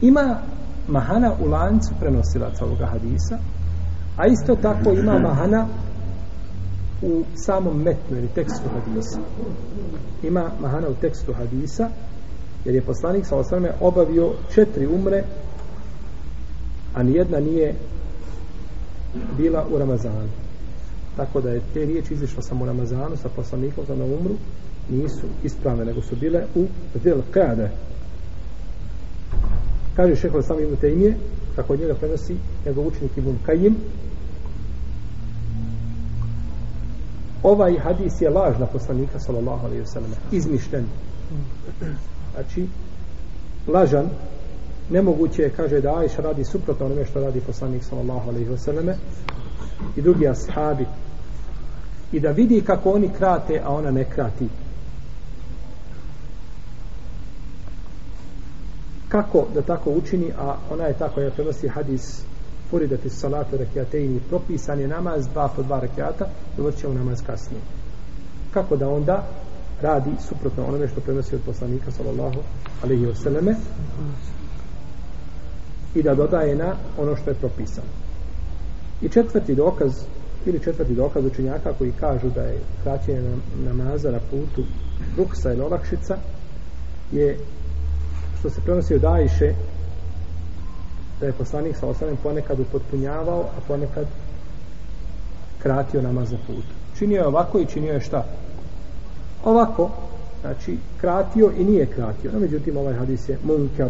Ima 0.00 0.42
mahana 0.88 1.34
u 1.40 1.48
lancu 1.48 1.94
prenosilaca 2.00 2.64
ovoga 2.64 2.86
hadisa, 2.86 3.38
a 4.16 4.26
isto 4.26 4.56
tako 4.56 4.90
ima 4.90 5.18
mahana 5.18 5.66
u 7.02 7.24
samom 7.46 7.82
metnu 7.82 8.18
ili 8.18 8.28
tekstu 8.28 8.68
hadisa. 8.74 9.20
Ima 10.22 10.50
mahana 10.60 10.88
u 10.88 10.94
tekstu 10.94 11.32
hadisa, 11.32 11.90
jer 12.64 12.74
je 12.74 12.82
poslanik 12.82 13.26
sa 13.26 13.36
osvrame 13.36 13.72
obavio 13.80 14.32
četiri 14.54 14.86
umre 14.86 15.24
a 16.94 17.02
nijedna 17.02 17.40
nije 17.40 17.74
bila 19.36 19.66
u 19.70 19.78
Ramazanu 19.78 20.28
tako 21.16 21.40
da 21.40 21.50
je 21.50 21.62
te 21.74 21.84
riječi 21.84 22.14
izišla 22.14 22.42
samo 22.42 22.64
u 22.64 22.66
Ramazanu 22.66 23.16
sa 23.16 23.28
poslanikom 23.28 23.84
za 23.86 23.94
na 23.94 24.04
umru 24.04 24.34
nisu 24.88 25.26
ispravne 25.42 25.84
nego 25.84 26.02
su 26.02 26.16
bile 26.16 26.44
u 26.54 26.66
del 26.94 27.22
kada 27.30 27.68
kaže 29.96 30.16
šehol 30.16 30.42
sam 30.42 30.60
Ibn 30.60 30.76
Tejmije 30.76 31.16
kako 31.56 31.72
od 31.72 31.80
njega 31.80 31.94
prenosi 31.94 32.36
njegov 32.66 32.86
učenik 32.86 33.16
Ibn 33.16 33.34
Kajim 33.46 33.76
ovaj 37.42 37.78
hadis 37.78 38.20
je 38.20 38.30
laž 38.30 38.58
na 38.58 38.66
poslanika 38.66 39.18
sallallahu 39.20 39.66
alaihi 39.66 39.82
wa 39.82 39.92
sallam 39.92 40.10
izmišljen. 40.32 40.84
Znači 42.34 42.66
lažan 43.66 44.08
nemoguće 44.90 45.42
je 45.42 45.50
kaže 45.50 45.80
da 45.80 45.98
Ajša 45.98 46.22
radi 46.22 46.44
suprotno 46.44 46.86
onome 46.86 47.04
što 47.04 47.20
radi 47.20 47.40
poslanik 47.40 47.84
sallallahu 47.84 48.28
alejhi 48.28 48.48
ve 48.50 48.58
selleme 48.58 48.96
i 49.96 50.02
drugi 50.02 50.28
ashabi. 50.28 50.86
I 52.12 52.20
da 52.20 52.30
vidi 52.30 52.60
kako 52.60 52.90
oni 52.90 53.08
krate 53.08 53.60
a 53.64 53.70
ona 53.70 53.90
ne 53.90 54.04
krati. 54.04 54.48
Kako 59.08 59.46
da 59.54 59.62
tako 59.62 59.90
učini 59.90 60.32
a 60.38 60.56
ona 60.70 60.84
je 60.84 60.98
tako 60.98 61.20
je 61.20 61.30
prenosi 61.30 61.68
hadis 61.68 62.22
furidati 62.70 63.10
salatu 63.10 63.56
rekiateini 63.56 64.20
propisan 64.28 64.80
je 64.80 64.88
namaz 64.88 65.26
dva 65.28 65.48
po 65.56 65.62
dva 65.62 65.80
rekiata 65.80 66.26
dovolit 66.56 66.78
ćemo 66.78 66.94
namaz 66.94 67.18
kasnije 67.26 67.60
kako 68.54 68.76
da 68.76 68.88
onda 68.88 69.26
radi 69.82 70.10
suprotno 70.28 70.64
onome 70.64 70.88
što 70.88 71.00
prenosi 71.00 71.34
od 71.34 71.40
poslanika 71.46 71.90
sallallahu 71.90 72.40
alaihi 72.82 73.06
wasallame 73.06 73.54
i 75.94 76.02
da 76.02 76.14
dodaje 76.14 76.56
na 76.56 76.74
ono 76.98 77.16
što 77.16 77.30
je 77.30 77.34
propisano. 77.34 77.88
I 79.02 79.08
četvrti 79.08 79.54
dokaz 79.54 79.92
ili 80.46 80.60
četvrti 80.60 80.94
dokaz 80.94 81.24
učenjaka 81.24 81.72
koji 81.72 81.92
kažu 81.92 82.30
da 82.30 82.42
je 82.42 82.60
kraćenje 82.82 83.36
namaza 83.64 84.10
na 84.10 84.18
putu 84.30 84.62
ruksa 85.16 85.52
ili 85.52 85.62
olakšica 85.62 86.16
je 87.12 87.38
što 88.46 88.54
se 88.54 88.60
prenosi 88.60 88.94
od 88.94 89.04
Ajše 89.04 89.54
da 91.20 91.26
je 91.26 91.32
poslanik 91.32 91.76
sa 91.76 91.86
osanem 91.86 92.16
ponekad 92.22 92.60
upotpunjavao, 92.60 93.40
a 93.40 93.60
ponekad 93.68 94.06
kratio 95.58 96.02
namaz 96.02 96.32
na 96.32 96.38
put. 96.46 96.64
Činio 96.98 97.20
je 97.20 97.26
ovako 97.26 97.58
i 97.58 97.66
činio 97.66 97.92
je 97.92 98.00
šta? 98.00 98.24
Ovako, 99.44 99.90
znači 100.40 100.78
kratio 101.00 101.52
i 101.58 101.64
nije 101.64 101.86
kratio. 101.86 102.32
No, 102.32 102.38
međutim, 102.38 102.76
ovaj 102.76 102.94
hadis 102.94 103.28
je 103.28 103.38
munkar, 103.44 103.88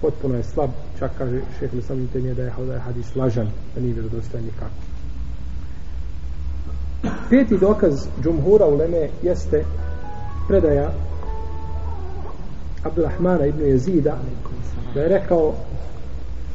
potpuno 0.00 0.36
je 0.36 0.42
slab, 0.42 0.70
čak 0.98 1.10
kaže 1.18 1.40
šehr 1.58 1.76
Lisam 1.76 2.08
nije 2.14 2.34
da 2.34 2.42
je 2.42 2.52
ovaj 2.58 2.78
hadis 2.78 3.16
lažan, 3.16 3.48
da 3.74 3.80
nije 3.80 3.94
vjerodostojan 3.94 4.44
nikako. 4.44 4.80
Peti 7.30 7.58
dokaz 7.58 8.06
džumhura 8.22 8.66
u 8.66 8.76
Leme 8.76 9.08
jeste 9.22 9.64
predaja 10.48 10.90
Abdurrahmana 12.82 13.46
ibn 13.46 13.60
Jezida 13.60 14.16
da 14.94 15.00
je 15.00 15.08
rekao 15.08 15.54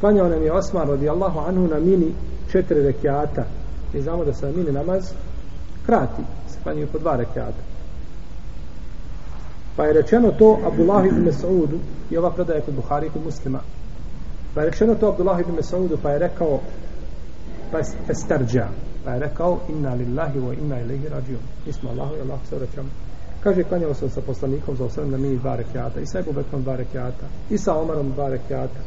klanjao 0.00 0.28
nam 0.28 0.42
je 0.42 0.52
Osman 0.52 0.88
radijallahu 0.88 1.38
anhu 1.38 1.68
na 1.68 1.80
mini 1.80 2.12
četiri 2.52 2.82
rekiata. 2.82 3.44
Mi 3.94 4.02
znamo 4.02 4.24
da 4.24 4.34
se 4.34 4.46
na 4.46 4.52
mini 4.52 4.72
namaz 4.72 5.12
krati 5.86 6.22
se 6.48 6.58
klanjaju 6.62 6.86
po 6.92 6.98
dva 6.98 7.16
rekiata. 7.16 7.62
Pa 9.76 9.84
je 9.84 9.92
rečeno 9.92 10.32
to 10.32 10.58
Abdullah 10.66 11.06
ibn 11.06 11.24
Mas'udu 11.24 11.78
i 12.10 12.16
ova 12.16 12.30
predaja 12.30 12.60
kod 12.60 12.74
Buhari 12.74 13.06
i 13.06 13.10
kod 13.10 13.24
muslima. 13.24 13.60
Pa 14.54 14.60
je 14.60 14.70
rečeno 14.70 14.94
to 14.94 15.08
Abdullah 15.08 15.40
ibn 15.40 15.52
Mas'udu 15.56 15.96
pa 16.02 16.10
je 16.10 16.18
rekao 16.18 16.60
pa 17.72 17.78
je 17.78 17.84
estarđa. 18.08 18.68
Pa 19.04 19.10
je 19.10 19.18
rekao 19.18 19.58
inna 19.68 19.94
lillahi 19.94 20.38
wa 20.38 20.58
inna 20.58 20.80
ilaihi 20.80 21.08
rađion 21.08 21.40
mi 21.66 21.72
smo 21.72 21.90
Allahu 21.90 22.16
i 22.16 22.20
Allahu 22.20 22.46
se 22.46 22.56
vraćamo 22.56 23.07
kaže 23.42 23.64
klanjao 23.64 23.94
sam 23.94 24.10
sa 24.10 24.20
poslanikom 24.20 24.76
za 24.76 24.84
osam 24.84 25.10
na 25.10 25.18
mini 25.18 25.38
dva 25.38 25.56
rekiata 25.56 26.00
i 26.00 26.06
sa 26.06 26.18
Ebu 26.18 26.32
Bekrom 26.32 26.62
dva 26.62 26.76
rekiata 26.76 27.26
i 27.50 27.58
sa 27.58 27.74
Omarom 27.74 28.12
dva 28.12 28.28
rekiata. 28.28 28.80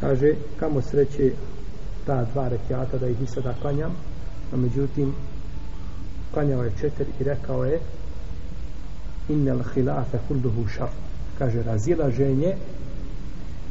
Kaže 0.00 0.34
kamo 0.60 0.82
sreće 0.82 1.32
ta 2.06 2.24
dva 2.24 2.48
rekiata 2.48 2.98
da 2.98 3.06
ih 3.06 3.22
i 3.22 3.26
sada 3.26 3.54
klanjam 3.60 3.96
a 4.52 4.56
međutim 4.56 5.14
klanjao 6.32 6.64
je 6.64 6.72
četiri 6.80 7.06
i 7.20 7.24
rekao 7.24 7.64
je 7.64 7.80
innel 9.28 9.62
hilafe 9.74 10.18
kulduhu 10.28 10.68
šar. 10.68 10.88
Kaže 11.38 11.62
razilaženje 11.62 12.54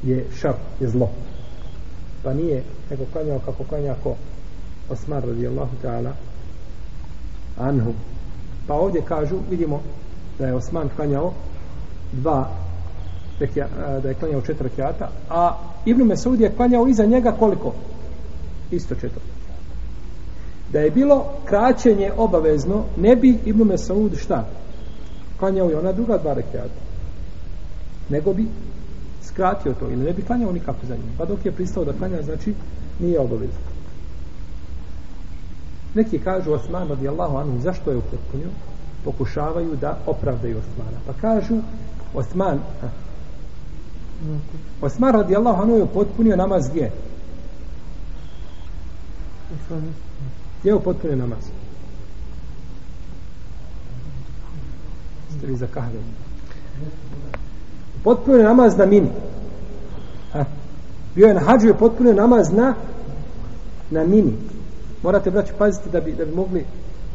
je 0.03 0.25
šar, 0.39 0.55
je 0.79 0.89
zlo. 0.89 1.09
Pa 2.23 2.33
nije 2.33 2.63
nego 2.89 3.05
klanjao 3.13 3.39
kako 3.39 3.63
klanja 3.63 3.95
ko? 4.03 4.15
Osmar 4.89 5.23
radijallahu 5.23 5.75
ta'ala 5.83 6.11
anhu 7.57 7.93
pa 8.67 8.73
ovdje 8.73 9.01
kažu 9.01 9.35
vidimo 9.49 9.81
da 10.39 10.47
je 10.47 10.55
Osman 10.55 10.89
klanjao 10.95 11.33
dva 12.11 12.49
e, 13.39 13.47
da 14.03 14.09
je 14.09 14.15
klanjao 14.15 14.41
četiri 14.41 14.69
rekiata 14.69 15.11
a 15.29 15.57
Ibn 15.85 16.03
Mesud 16.03 16.39
je 16.39 16.55
klanjao 16.55 16.87
iza 16.87 17.05
njega 17.05 17.31
koliko? 17.31 17.73
isto 18.71 18.95
četiri 18.95 19.21
da 20.69 20.79
je 20.79 20.91
bilo 20.91 21.25
kraćenje 21.45 22.11
obavezno 22.17 22.83
ne 22.97 23.15
bi 23.15 23.39
Ibn 23.45 23.63
Mesud 23.63 24.17
šta? 24.17 24.47
klanjao 25.39 25.69
je 25.69 25.77
ona 25.77 25.91
druga 25.91 26.17
dva 26.17 26.33
rekiata 26.33 26.81
nego 28.09 28.33
bi 28.33 28.47
skratio 29.21 29.73
to 29.73 29.85
ili 29.85 30.03
ne 30.03 30.13
bi 30.13 30.21
klanjao 30.21 30.51
nikako 30.51 30.85
za 30.85 30.95
njim 30.95 31.13
pa 31.17 31.25
dok 31.25 31.45
je 31.45 31.51
pristao 31.51 31.85
da 31.85 31.93
klanja 31.93 32.21
znači 32.21 32.53
nije 32.99 33.19
obavezno 33.19 33.74
neki 35.95 36.19
kažu 36.19 36.51
Osman 36.51 36.87
radijallahu 36.87 37.37
anhu 37.37 37.59
zašto 37.59 37.91
je 37.91 37.97
upotpunio 37.97 38.49
pokušavaju 39.05 39.75
da 39.75 39.97
opravdaju 40.05 40.57
Osmana. 40.57 40.97
Pa 41.07 41.13
kažu 41.13 41.55
Osman 42.13 42.59
Osman 44.81 45.13
radijallahu 45.13 45.61
anhu 45.61 45.75
je 45.75 45.83
upotpunio 45.83 46.35
namaz 46.35 46.69
gdje? 46.69 46.91
Gdje 50.59 50.69
je 50.69 50.75
upotpunio 50.75 51.15
namaz? 51.15 51.43
Ste 55.37 55.47
vi 55.47 55.55
za 55.55 55.67
kahve? 55.67 55.99
Upotpunio 58.01 58.43
namaz 58.43 58.77
na 58.77 58.85
mini 58.85 59.09
ha? 60.33 60.45
bio 61.15 61.27
je 61.27 61.33
na 61.33 61.39
hađu 61.39 61.67
i 61.67 61.71
upotpunio 61.71 62.13
namaz 62.13 62.51
na 62.51 62.73
na 63.91 64.03
mini 64.03 64.33
morate 65.03 65.31
braći 65.31 65.53
paziti 65.57 65.89
da 65.89 66.01
bi, 66.01 66.11
da 66.11 66.25
bi 66.25 66.35
mogli 66.35 66.65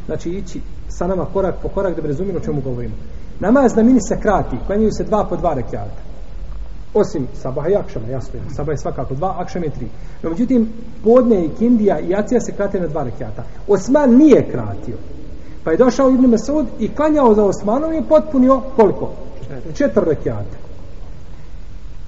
znači 0.07 0.31
ići 0.31 0.61
sa 0.89 1.07
nama 1.07 1.25
korak 1.33 1.55
po 1.63 1.69
korak 1.69 1.97
da 1.97 2.03
bi 2.03 2.09
razumili 2.09 2.37
o 2.39 2.41
čemu 2.41 2.61
govorimo. 2.61 2.95
Namaz 3.41 3.77
na 3.77 3.83
mini 3.83 4.01
se 4.01 4.21
krati 4.21 4.57
klanjaju 4.67 4.93
se 4.93 5.05
dva 5.05 5.25
po 5.25 5.37
dva 5.37 5.55
rekiata. 5.55 6.03
Osim 6.95 7.29
sabaha 7.35 7.69
i 7.69 7.75
akšama 7.75 8.09
jasno 8.09 8.39
je. 8.39 8.55
Sabaha 8.55 8.73
je 8.73 8.79
svakako 8.79 9.15
dva 9.15 9.35
akšama 9.39 9.65
je 9.65 9.71
tri. 9.71 9.87
No 10.23 10.31
međutim 10.31 10.69
podne 11.05 11.45
i 11.45 11.51
kindija 11.59 12.01
i 12.01 12.15
acija 12.15 12.41
se 12.41 12.53
krate 12.53 12.81
na 12.81 12.87
dva 12.87 13.03
rekiata. 13.03 13.45
Osman 13.69 14.17
nije 14.17 14.51
kratio. 14.51 14.97
Pa 15.65 15.71
je 15.71 15.77
došao 15.77 16.11
Ibn 16.11 16.27
Mesud 16.27 16.67
i 16.79 16.89
klanjao 16.89 17.35
za 17.35 17.45
Osmanom 17.45 17.95
i 17.95 18.03
potpunio 18.09 18.61
koliko? 18.77 19.11
četiri. 19.75 20.03
Rekiata. 20.07 20.57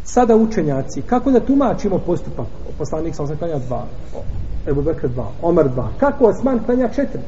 Sada 0.05 0.37
učenjaci 0.37 1.03
kako 1.03 1.31
da 1.31 1.41
tumačimo 1.41 1.99
postupak? 1.99 2.47
Poslanik 2.79 3.15
sam 3.15 3.27
se 3.27 3.37
klanja 3.37 3.59
dva 3.59 3.87
Ebu 4.67 4.83
Bekr 4.83 5.09
2, 5.09 5.25
Omer 5.43 5.67
2. 5.67 5.87
Kako 6.01 6.25
Osman 6.25 6.65
klanja 6.65 6.89
četiri? 6.89 7.23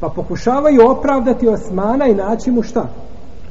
Pa 0.00 0.08
pokušavaju 0.08 0.90
opravdati 0.90 1.48
Osmana 1.48 2.06
i 2.06 2.14
naći 2.14 2.50
mu 2.50 2.62
šta? 2.62 2.88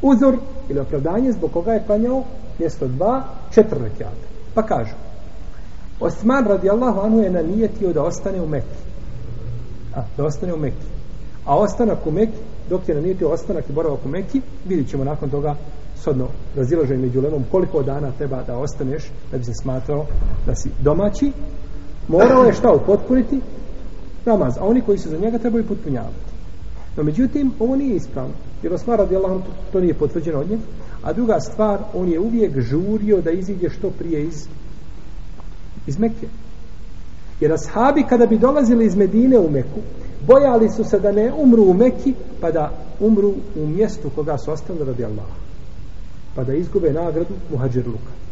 Uzor 0.02 0.36
ili 0.70 0.80
opravdanje 0.80 1.32
zbog 1.32 1.52
koga 1.52 1.72
je 1.72 1.84
klanjao 1.86 2.24
mjesto 2.60 2.88
dva, 2.88 3.24
četiri 3.52 3.80
rekiata. 3.84 4.26
Pa 4.54 4.64
kažu, 4.64 4.94
Osman 6.00 6.46
radijallahu 6.48 7.00
anhu 7.00 7.20
je 7.20 7.32
nanijetio 7.32 7.94
da 7.94 8.04
ostane 8.04 8.42
u 8.42 8.48
Mekki. 8.48 8.80
A, 9.96 10.04
da 10.18 10.26
ostane 10.26 10.54
u 10.54 10.58
Mekki. 10.58 10.86
A 11.46 11.58
ostanak 11.58 12.08
u 12.08 12.12
Mekki, 12.12 12.38
dok 12.70 12.90
je 12.90 12.96
nanijetio 12.96 13.30
ostanak 13.30 13.70
i 13.70 13.74
boravak 13.74 14.06
u 14.06 14.10
Mekki, 14.10 14.42
vidit 14.66 14.90
ćemo 14.90 15.04
nakon 15.04 15.30
toga 15.30 15.56
sodno 15.96 16.28
razilaženje 16.56 17.02
među 17.02 17.22
lemom 17.22 17.44
koliko 17.52 17.84
dana 17.84 18.12
treba 18.18 18.44
da 18.44 18.58
ostaneš 18.58 19.04
da 19.32 19.38
bi 19.38 19.44
se 19.44 19.54
smatrao 19.62 20.06
da 20.46 20.56
si 20.56 20.70
domaći 20.80 21.32
morao 22.08 22.44
je 22.44 22.54
šta 22.54 22.72
upotpuniti? 22.72 23.42
Namaz, 24.26 24.58
a 24.58 24.66
oni 24.66 24.82
koji 24.82 24.98
su 24.98 25.10
za 25.10 25.18
njega 25.18 25.38
trebaju 25.38 25.68
potpunjavati. 25.68 26.34
No 26.98 27.04
međutim 27.04 27.52
ovo 27.60 27.76
nije 27.76 27.96
ispravno. 27.96 28.34
Jer 28.64 28.74
Osmar 28.74 29.02
Allahom, 29.02 29.42
to, 29.42 29.48
to 29.72 29.80
nije 29.80 29.94
potvrđeno 29.94 30.40
od 30.40 30.50
njega. 30.50 30.64
A 31.04 31.14
druga 31.14 31.40
stvar, 31.40 31.80
on 31.94 32.10
je 32.10 32.20
uvijek 32.20 32.60
žurio 32.60 33.22
da 33.22 33.32
iziđe 33.32 33.70
što 33.70 33.90
prije 33.90 34.24
iz 34.24 34.48
iz 35.88 36.00
Mekke. 36.00 36.28
Jer 37.40 37.54
ashabi 37.54 38.04
kada 38.10 38.26
bi 38.26 38.38
dolazili 38.38 38.86
iz 38.86 38.96
Medine 38.96 39.40
u 39.40 39.50
Meku 39.52 39.80
bojali 40.28 40.70
su 40.70 40.84
se 40.84 41.00
da 41.00 41.12
ne 41.12 41.34
umru 41.38 41.64
u 41.64 41.74
Meki 41.74 42.14
pa 42.42 42.52
da 42.52 42.72
umru 43.00 43.34
u 43.56 43.68
mjestu 43.68 44.10
koga 44.16 44.38
su 44.38 44.52
ostavili 44.52 44.86
radi 44.86 45.06
Allaha 45.06 45.44
pa 46.36 46.44
da 46.44 46.54
izgube 46.54 46.94
nagradu 46.94 47.34
muhađir 47.52 47.88
luka. 47.88 48.23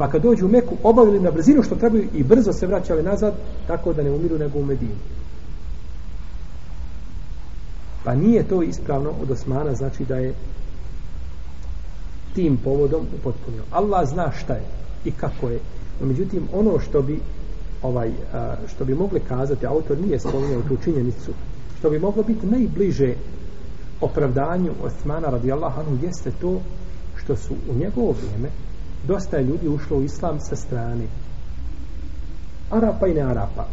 Pa 0.00 0.08
kad 0.08 0.22
dođu 0.22 0.46
u 0.46 0.48
Meku, 0.48 0.76
obavili 0.82 1.20
na 1.20 1.30
brzinu 1.30 1.62
što 1.62 1.76
trebaju 1.76 2.04
i 2.14 2.22
brzo 2.22 2.52
se 2.52 2.66
vraćali 2.66 3.02
nazad, 3.02 3.34
tako 3.66 3.92
da 3.92 4.02
ne 4.02 4.10
umiru 4.10 4.38
nego 4.38 4.58
u 4.58 4.64
Medinu. 4.64 4.96
Pa 8.04 8.14
nije 8.14 8.48
to 8.48 8.62
ispravno 8.62 9.10
od 9.22 9.30
Osmana, 9.30 9.74
znači 9.74 10.04
da 10.04 10.16
je 10.16 10.34
tim 12.34 12.56
povodom 12.56 13.06
upotpunio. 13.18 13.62
Allah 13.70 14.08
zna 14.08 14.32
šta 14.32 14.52
je 14.52 14.64
i 15.04 15.12
kako 15.12 15.48
je. 15.48 15.58
No, 16.00 16.06
međutim, 16.06 16.48
ono 16.52 16.78
što 16.78 17.02
bi 17.02 17.20
ovaj, 17.82 18.12
što 18.74 18.84
bi 18.84 18.94
mogli 18.94 19.20
kazati, 19.20 19.66
autor 19.66 20.00
nije 20.00 20.20
spominjao 20.20 20.62
tu 20.68 20.76
činjenicu, 20.84 21.32
što 21.78 21.90
bi 21.90 21.98
moglo 21.98 22.22
biti 22.22 22.46
najbliže 22.46 23.14
opravdanju 24.00 24.72
Osmana 24.82 25.30
radijallahu 25.30 25.80
anhu 25.80 26.04
jeste 26.04 26.30
to 26.40 26.60
što 27.16 27.36
su 27.36 27.54
u 27.70 27.74
njegovo 27.74 28.12
vrijeme 28.12 28.48
dosta 29.06 29.36
je 29.36 29.44
ljudi 29.44 29.68
ušlo 29.68 29.96
u 29.96 30.02
islam 30.02 30.40
sa 30.40 30.56
strane. 30.56 31.04
Arapa 32.70 33.06
i 33.06 33.14
ne 33.14 33.20
Arapa 33.20 33.66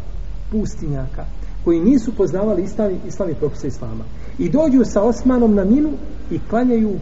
pustinjaka 0.50 1.24
koji 1.64 1.80
nisu 1.80 2.12
poznavali 2.14 2.62
islami, 2.62 3.00
islami 3.06 3.34
propise 3.34 3.66
islama. 3.66 4.04
I 4.38 4.48
dođu 4.48 4.84
sa 4.84 5.02
Osmanom 5.02 5.54
na 5.54 5.64
minu 5.64 5.92
i 6.30 6.38
klanjaju 6.50 6.94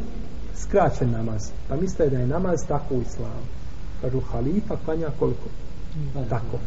skraćen 0.57 1.11
namaz. 1.11 1.51
Pa 1.69 1.77
misle 1.77 2.09
da 2.09 2.19
je 2.19 2.27
namaz 2.27 2.61
tako 2.69 2.95
u 2.95 3.01
islamu. 3.01 3.45
Kažu 4.01 4.21
halifa 4.21 4.77
klanja 4.85 5.09
koliko? 5.19 5.49
Tako. 6.29 6.59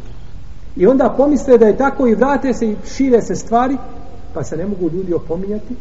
I 0.76 0.86
onda 0.86 1.14
pomisle 1.16 1.58
da 1.58 1.66
je 1.66 1.76
tako 1.76 2.06
i 2.06 2.14
vrate 2.14 2.54
se 2.54 2.70
i 2.70 2.76
šire 2.94 3.22
se 3.22 3.34
stvari 3.34 3.76
pa 4.34 4.44
se 4.44 4.56
ne 4.56 4.66
mogu 4.66 4.90
ljudi 4.90 5.14
opominjati 5.14 5.74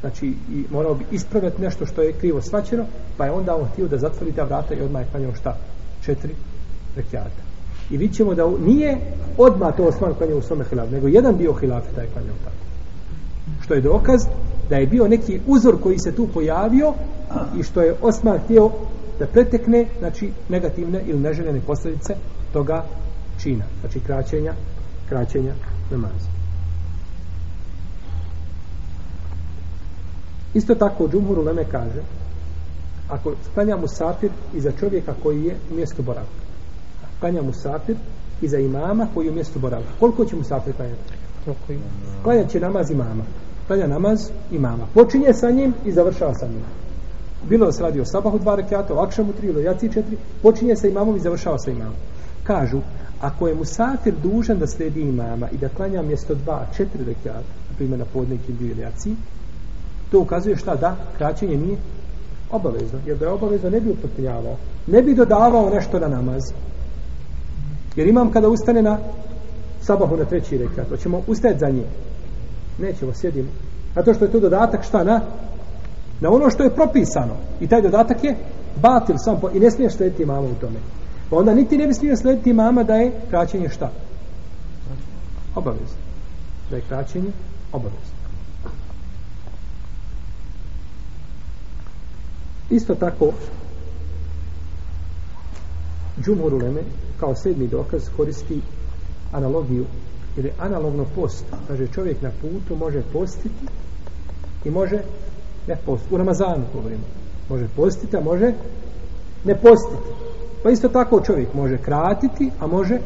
znači 0.00 0.26
i 0.26 0.64
morao 0.70 0.94
bi 0.94 1.04
ispraviti 1.10 1.62
nešto 1.62 1.86
što 1.86 2.02
je 2.02 2.12
krivo 2.12 2.40
svačeno, 2.40 2.84
pa 3.16 3.24
je 3.24 3.32
onda 3.32 3.56
on 3.56 3.64
htio 3.72 3.88
da 3.88 3.98
zatvori 3.98 4.32
ta 4.32 4.44
vrata 4.44 4.74
i 4.74 4.80
odmah 4.80 5.02
je 5.02 5.08
klanjao 5.10 5.34
šta? 5.34 5.56
Četiri 6.00 6.34
rekiata. 6.96 7.42
I 7.90 7.96
vidjet 7.96 8.16
ćemo 8.16 8.34
da 8.34 8.50
nije 8.66 8.98
odmah 9.38 9.76
to 9.76 9.84
Osman 9.84 10.14
klanjao 10.14 10.38
u 10.38 10.42
svome 10.42 10.64
hilafu, 10.64 10.92
nego 10.92 11.08
jedan 11.08 11.36
bio 11.36 11.52
hilafe 11.52 11.94
taj 11.94 12.06
klanjao 12.06 12.34
tako. 12.44 12.56
Što 13.60 13.74
je 13.74 13.80
dokaz 13.80 14.20
da 14.68 14.76
je 14.76 14.86
bio 14.86 15.08
neki 15.08 15.40
uzor 15.46 15.80
koji 15.82 15.98
se 15.98 16.12
tu 16.12 16.28
pojavio 16.34 16.94
i 17.58 17.62
što 17.62 17.82
je 17.82 17.94
Osman 18.02 18.38
htio 18.38 18.70
da 19.18 19.26
pretekne 19.26 19.86
znači 19.98 20.32
negativne 20.48 21.02
ili 21.06 21.20
neželjene 21.20 21.60
posljedice 21.60 22.14
toga 22.52 22.84
čina, 23.42 23.64
znači 23.80 24.00
kraćenja 24.00 24.54
kraćenja 25.08 25.54
namaza. 25.90 26.39
Isto 30.54 30.74
tako 30.74 31.08
Džumhur 31.08 31.38
Uleme 31.38 31.64
kaže 31.64 32.02
ako 33.08 33.32
klanja 33.54 33.76
musafir 33.76 34.30
iza 34.54 34.72
čovjeka 34.80 35.14
koji 35.22 35.44
je 35.44 35.56
u 35.70 35.74
mjestu 35.74 36.02
boravka. 36.02 36.40
Klanja 37.20 37.42
musafir 37.42 37.96
iza 38.42 38.58
imama 38.58 39.06
koji 39.14 39.26
je 39.26 39.30
u 39.30 39.34
mjestu 39.34 39.58
boravka. 39.58 39.88
Koliko 40.00 40.24
će 40.24 40.36
musafir 40.36 40.74
klanjati? 40.76 41.12
Klanja 42.22 42.46
će 42.46 42.60
namaz 42.60 42.90
imama. 42.90 43.24
Klanja 43.66 43.86
namaz 43.86 44.30
imama. 44.50 44.86
Počinje 44.94 45.34
sa 45.34 45.50
njim 45.50 45.74
i 45.84 45.92
završava 45.92 46.34
sa 46.34 46.46
njim. 46.46 46.62
Bilo 47.48 47.66
da 47.66 47.72
se 47.72 47.82
radi 47.82 48.00
o 48.00 48.04
sabahu 48.04 48.38
dva 48.38 48.54
rekiata, 48.54 48.94
o 48.94 49.02
akšamu 49.02 49.32
tri 49.32 49.48
ili 49.48 49.64
jaci 49.64 49.92
četiri, 49.92 50.16
počinje 50.42 50.76
sa 50.76 50.88
imamom 50.88 51.16
i 51.16 51.20
završava 51.20 51.58
sa 51.58 51.70
imamom. 51.70 51.94
Kažu, 52.42 52.80
ako 53.20 53.48
je 53.48 53.54
musafir 53.54 54.14
dužan 54.22 54.58
da 54.58 54.66
sledi 54.66 55.00
imama 55.00 55.48
i 55.50 55.56
da 55.56 55.68
klanja 55.68 56.02
mjesto 56.02 56.34
dva, 56.34 56.66
četiri 56.76 57.04
rekiata, 57.04 57.38
na 57.70 57.76
primjer 57.76 57.98
na 57.98 58.04
podnik 58.04 58.40
ili 58.48 58.80
jaci, 58.80 59.14
to 60.10 60.20
ukazuje 60.20 60.56
šta 60.56 60.76
da 60.76 60.96
kraćenje 61.18 61.56
nije 61.56 61.76
obavezno, 62.50 62.98
jer 63.06 63.18
da 63.18 63.24
je 63.24 63.32
obavezno 63.32 63.70
ne 63.70 63.80
bi 63.80 63.90
upotpunjavao, 63.90 64.56
ne 64.86 65.02
bi 65.02 65.14
dodavao 65.14 65.70
nešto 65.70 65.98
na 65.98 66.08
namaz. 66.08 66.42
Jer 67.96 68.06
imam 68.06 68.30
kada 68.30 68.48
ustane 68.48 68.82
na 68.82 68.98
sabahu 69.80 70.16
na 70.16 70.24
treći 70.24 70.58
rekat, 70.58 70.88
Hoćemo 70.88 71.22
ustajati 71.26 71.60
za 71.60 71.68
nje. 71.68 71.84
Nećemo, 72.78 73.12
sjedimo. 73.14 73.48
Zato 73.94 74.14
što 74.14 74.24
je 74.24 74.32
to 74.32 74.40
dodatak 74.40 74.84
šta 74.84 75.04
na? 75.04 75.20
Na 76.20 76.30
ono 76.30 76.50
što 76.50 76.62
je 76.62 76.74
propisano. 76.74 77.34
I 77.60 77.68
taj 77.68 77.82
dodatak 77.82 78.24
je 78.24 78.36
batil 78.82 79.16
sam 79.18 79.40
po, 79.40 79.50
i 79.54 79.60
ne 79.60 79.70
smiješ 79.70 79.92
slediti 79.92 80.24
mama 80.24 80.48
u 80.48 80.54
tome. 80.60 80.78
Pa 81.30 81.36
onda 81.36 81.54
niti 81.54 81.78
ne 81.78 81.86
bi 81.86 81.94
smio 81.94 82.16
slediti 82.16 82.52
mama 82.52 82.82
da 82.82 82.94
je 82.94 83.12
kraćenje 83.30 83.68
šta? 83.68 83.90
Obavezno. 85.54 85.96
Da 86.70 86.76
je 86.76 86.82
kraćenje 86.88 87.30
obavezno. 87.72 88.09
Isto 92.70 92.94
tako 92.94 93.32
Džumhur 96.24 96.54
Uleme 96.54 96.80
kao 97.20 97.34
sedmi 97.34 97.68
dokaz 97.68 98.02
koristi 98.16 98.60
analogiju 99.32 99.86
ili 100.36 100.52
analogno 100.58 101.06
post. 101.14 101.44
Kaže 101.68 101.86
čovjek 101.86 102.22
na 102.22 102.30
putu 102.40 102.76
može 102.76 103.02
postiti 103.12 103.66
i 104.64 104.70
može 104.70 105.02
ne 105.66 105.76
postiti. 105.86 106.14
U 106.14 106.18
Ramazanu 106.18 106.64
govorimo. 106.74 107.04
Može 107.48 107.68
postiti, 107.76 108.16
a 108.16 108.20
može 108.20 108.52
ne 109.44 109.54
postiti. 109.54 110.02
Pa 110.62 110.70
isto 110.70 110.88
tako 110.88 111.20
čovjek 111.20 111.54
može 111.54 111.78
kratiti, 111.78 112.50
a 112.60 112.66
može 112.66 112.98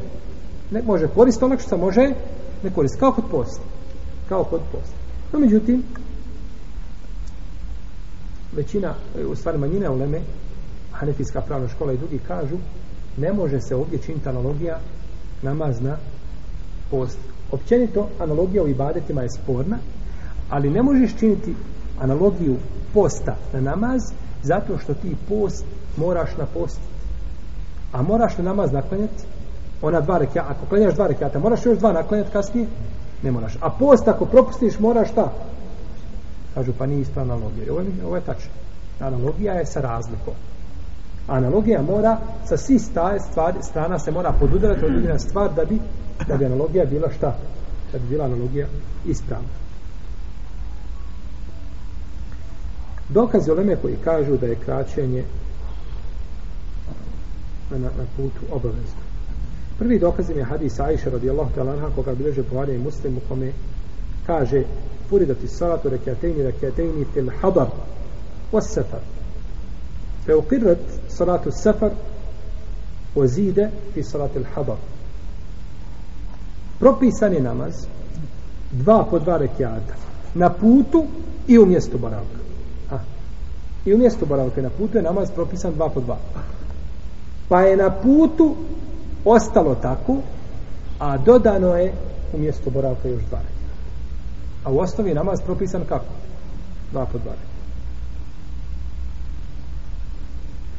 ne 0.71 0.83
može 0.83 1.09
koristiti 1.09 1.45
onak 1.45 1.61
što 1.61 1.77
može 1.77 2.15
ne 2.63 2.71
koristiti. 2.75 3.01
Kao 3.01 3.13
kod 3.13 3.25
posta. 3.31 3.63
Kao 4.29 4.45
kod 4.45 4.61
posta. 4.73 4.97
No, 5.33 5.39
međutim, 5.39 5.83
većina, 8.57 8.95
e, 9.19 9.27
u 9.27 9.37
stvari 9.37 9.59
manjine 9.59 9.91
uleme, 9.91 10.21
Hanefijska 10.93 11.41
pravna 11.41 11.69
škola 11.69 11.93
i 11.93 11.99
drugi 11.99 12.19
kažu, 12.19 12.57
ne 13.17 13.33
može 13.33 13.61
se 13.61 13.77
ovdje 13.77 13.99
činiti 13.99 14.29
analogija 14.29 14.79
namazna 15.43 15.97
post. 16.91 17.19
Općenito, 17.53 18.09
analogija 18.21 18.63
u 18.63 18.69
ibadetima 18.69 19.23
je 19.23 19.31
sporna, 19.31 19.79
ali 20.51 20.71
ne 20.71 20.83
možeš 20.83 21.17
činiti 21.19 21.55
analogiju 22.01 22.57
posta 22.95 23.37
na 23.53 23.61
namaz 23.61 24.03
zato 24.43 24.79
što 24.79 24.95
ti 24.95 25.17
post 25.29 25.65
moraš 25.97 26.37
na 26.39 26.47
post. 26.47 26.81
A 27.93 28.03
moraš 28.03 28.39
na 28.39 28.45
namaz 28.45 28.73
naklanjati 28.73 29.25
ona 29.83 30.01
dva 30.01 30.19
rekiata. 30.19 30.51
Ako 30.51 30.67
klanjaš 30.67 30.95
dva 30.95 31.07
rekiata, 31.07 31.39
moraš 31.39 31.67
još 31.67 31.79
dva 31.79 31.93
naklanjati 31.93 32.31
kasnije? 32.31 32.67
Ne 33.23 33.31
moraš. 33.31 33.53
A 33.61 33.71
post 33.71 34.09
ako 34.09 34.25
propustiš, 34.25 34.79
moraš 34.79 35.11
šta? 35.11 35.33
Kažu, 36.55 36.73
pa 36.79 36.87
nije 36.87 37.01
ispravna 37.01 37.35
analogija. 37.35 37.73
Ovo 37.73 37.81
je, 37.81 37.87
ovo 38.05 38.17
je 38.17 38.23
tačno. 38.23 38.51
Analogija 39.01 39.53
je 39.53 39.67
sa 39.67 39.81
razlikom. 39.81 40.35
Analogija 41.27 41.83
mora, 41.83 42.19
sa 42.45 42.57
svih 42.57 42.83
stvari, 42.83 43.19
strana 43.63 43.99
se 43.99 44.11
mora 44.11 44.33
podudarati 44.41 44.85
određena 44.85 45.19
stvar 45.19 45.55
da 45.55 45.65
bi, 45.65 45.79
da 46.29 46.37
bi 46.37 46.45
analogija 46.45 46.85
bila 46.85 47.11
šta? 47.11 47.37
Da 47.93 47.99
bi 47.99 48.09
bila 48.09 48.25
analogija 48.25 48.67
ispravna. 49.07 49.49
Dokazi 53.09 53.51
oleme 53.51 53.77
koji 53.77 53.97
kažu 54.05 54.37
da 54.37 54.47
je 54.47 54.57
kraćenje 54.65 55.25
na, 57.71 57.79
na 57.79 58.05
putu 58.17 58.41
obavezno. 58.51 59.05
Prvi 59.79 59.99
dokaz 59.99 60.31
je 60.31 60.45
hadis 60.45 60.81
Aisha 60.81 61.11
radijallahu 61.11 61.51
ta'ala 61.57 61.91
koga 61.95 62.15
bileže 62.15 62.43
Buhari 62.43 62.75
i 62.75 62.79
Muslim 62.79 63.17
u 63.17 63.21
kome 63.29 63.53
kaže 64.27 64.65
furidati 65.09 65.49
salatu 65.49 65.89
rekatejni 65.89 66.43
rekatejni 66.43 67.05
fil 67.15 67.31
hadar 67.43 67.69
was 68.53 68.75
safar. 68.75 69.01
Fe 70.27 70.35
uqirat 70.35 70.79
salatu 71.09 71.51
safar 71.51 71.93
wa 73.15 73.27
zida 73.27 73.71
fi 73.95 74.03
salatu 74.03 74.39
al 74.39 74.45
hadar 74.55 74.77
propisan 76.79 77.33
je 77.33 77.41
namaz 77.41 77.87
dva 78.73 79.05
po 79.11 79.19
dva 79.19 79.37
rekiata 79.37 79.95
na 80.35 80.51
putu 80.51 81.05
i 81.49 81.59
u 81.59 81.67
mjestu 81.67 81.99
boravka. 81.99 82.39
A 82.91 82.99
i 83.85 83.95
u 83.95 83.99
mjestu 83.99 84.27
boravka 84.27 84.63
na 84.63 84.71
putu 84.71 84.97
je 84.97 85.03
namaz 85.03 85.31
propisan 85.31 85.75
dva 85.75 85.89
po 85.89 86.01
dva. 86.01 86.19
Pa 87.49 87.61
je 87.61 87.77
na 87.77 87.91
putu 87.91 88.55
ostalo 89.25 89.75
tako 89.75 90.17
a 90.99 91.19
dodano 91.19 91.77
je 91.77 91.93
u 92.33 92.39
mjestu 92.39 92.71
boravka 92.71 93.09
još 93.09 93.23
dva 93.23 93.39
rekiata 93.39 93.54
A 94.65 94.71
u 94.73 94.79
osnovi 94.79 95.11
je 95.11 95.15
namaz 95.15 95.41
propisan 95.45 95.85
kako? 95.89 96.13
Dva 96.93 97.07
po 97.07 97.19
dva. 97.19 97.33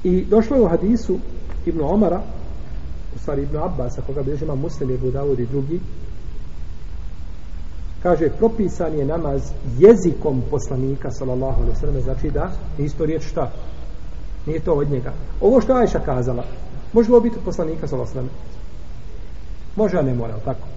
I 0.03 0.25
došlo 0.25 0.55
je 0.55 0.63
u 0.63 0.67
hadisu 0.67 1.19
Ibn 1.65 1.81
Omara, 1.81 2.21
u 3.15 3.19
stvari 3.19 3.43
Ibn 3.43 3.57
Abbas, 3.57 3.99
koga 4.07 4.23
bi 4.23 4.37
ima 4.41 4.55
muslim 4.55 4.89
je 4.89 4.97
Budavud 4.97 5.39
i 5.39 5.45
drugi, 5.45 5.79
kaže, 8.03 8.29
propisan 8.29 8.93
je 8.93 9.05
namaz 9.05 9.41
jezikom 9.77 10.41
poslanika, 10.51 11.11
sallallahu 11.11 11.61
alaihi 11.61 11.79
sallam, 11.79 12.01
znači 12.01 12.29
da, 12.29 12.51
isto 12.77 13.05
riječ 13.05 13.23
šta? 13.23 13.51
Nije 14.45 14.59
to 14.59 14.73
od 14.73 14.91
njega. 14.91 15.13
Ovo 15.41 15.61
što 15.61 15.73
Ajša 15.73 15.99
kazala, 15.99 16.43
može 16.93 17.11
li 17.11 17.21
biti 17.21 17.37
poslanika, 17.45 17.87
sallallahu 17.87 18.17
alaihi 18.17 18.29
sallam? 18.29 18.45
Može, 19.75 19.97
a 19.97 20.01
ne 20.01 20.13
mora, 20.13 20.39
tako? 20.39 20.74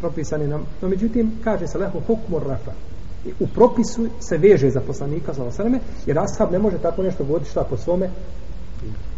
Propisani 0.00 0.46
nam. 0.46 0.64
No, 0.82 0.88
međutim, 0.88 1.32
kaže 1.44 1.66
se 1.66 1.78
lehu 1.78 2.00
hukmur 2.06 2.42
rafa. 2.42 2.72
I 3.24 3.32
u 3.40 3.46
propisu 3.46 4.06
se 4.20 4.38
veže 4.38 4.70
za 4.70 4.80
poslanika 4.80 5.32
za 5.32 5.44
osreme, 5.44 5.80
jer 6.06 6.18
ashab 6.18 6.52
ne 6.52 6.58
može 6.58 6.78
tako 6.78 7.02
nešto 7.02 7.24
govoriti 7.24 7.50
šta 7.50 7.64
po 7.64 7.76
svome 7.76 8.10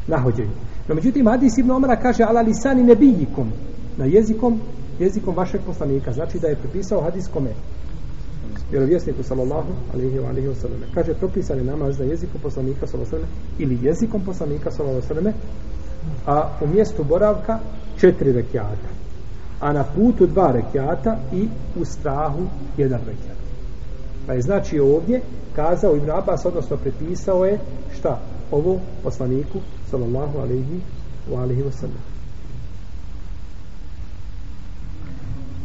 nahođenju. 0.06 0.50
No, 0.88 0.94
međutim, 0.94 1.26
Hadis 1.26 1.58
ibn 1.58 1.70
Omara 1.70 1.96
kaže 1.96 2.24
ala 2.24 2.40
lisani 2.40 2.82
nebijikom, 2.82 3.52
na 3.96 4.04
jezikom, 4.04 4.60
jezikom 4.98 5.36
vašeg 5.36 5.60
poslanika. 5.66 6.12
Znači 6.12 6.38
da 6.38 6.48
je 6.48 6.56
prepisao 6.56 7.02
hadis 7.02 7.28
kome? 7.28 7.50
Vjerovjesniku 8.70 9.22
sallallahu 9.22 9.72
alaihi 9.94 10.18
wa 10.18 10.28
alaihi 10.28 10.48
wa 10.48 10.54
sallam. 10.54 10.80
Kaže 10.94 11.14
propisani 11.14 11.64
namaz 11.64 11.98
na 11.98 12.04
jeziku 12.04 12.38
poslanika 12.38 12.86
sallallahu 12.86 13.16
alaihi 13.16 13.32
ili 13.58 13.86
jezikom 13.86 14.20
poslanika 14.24 14.70
sallallahu 14.70 15.02
alaihi 15.10 15.28
wa 15.28 15.32
a 16.26 16.50
u 16.60 16.66
mjestu 16.66 17.04
boravka 17.04 17.58
četiri 18.00 18.32
rekiata 18.32 18.97
a 19.60 19.72
na 19.72 19.84
putu 19.84 20.26
dva 20.26 20.52
rekiata 20.52 21.16
i 21.32 21.48
u 21.80 21.84
strahu 21.84 22.46
jedan 22.76 23.00
rekiat. 23.00 23.38
Pa 24.26 24.32
je 24.32 24.42
znači 24.42 24.80
ovdje 24.80 25.20
kazao 25.56 25.96
Ibn 25.96 26.10
Abbas, 26.10 26.44
odnosno 26.44 26.76
prepisao 26.76 27.44
je 27.44 27.58
šta? 27.98 28.18
Ovo 28.50 28.80
poslaniku, 29.02 29.58
sallallahu 29.90 30.38
alaihi 30.38 30.80
wa 31.30 31.42
alaihi 31.42 31.62
wa 31.62 31.72
sallam. 31.72 32.02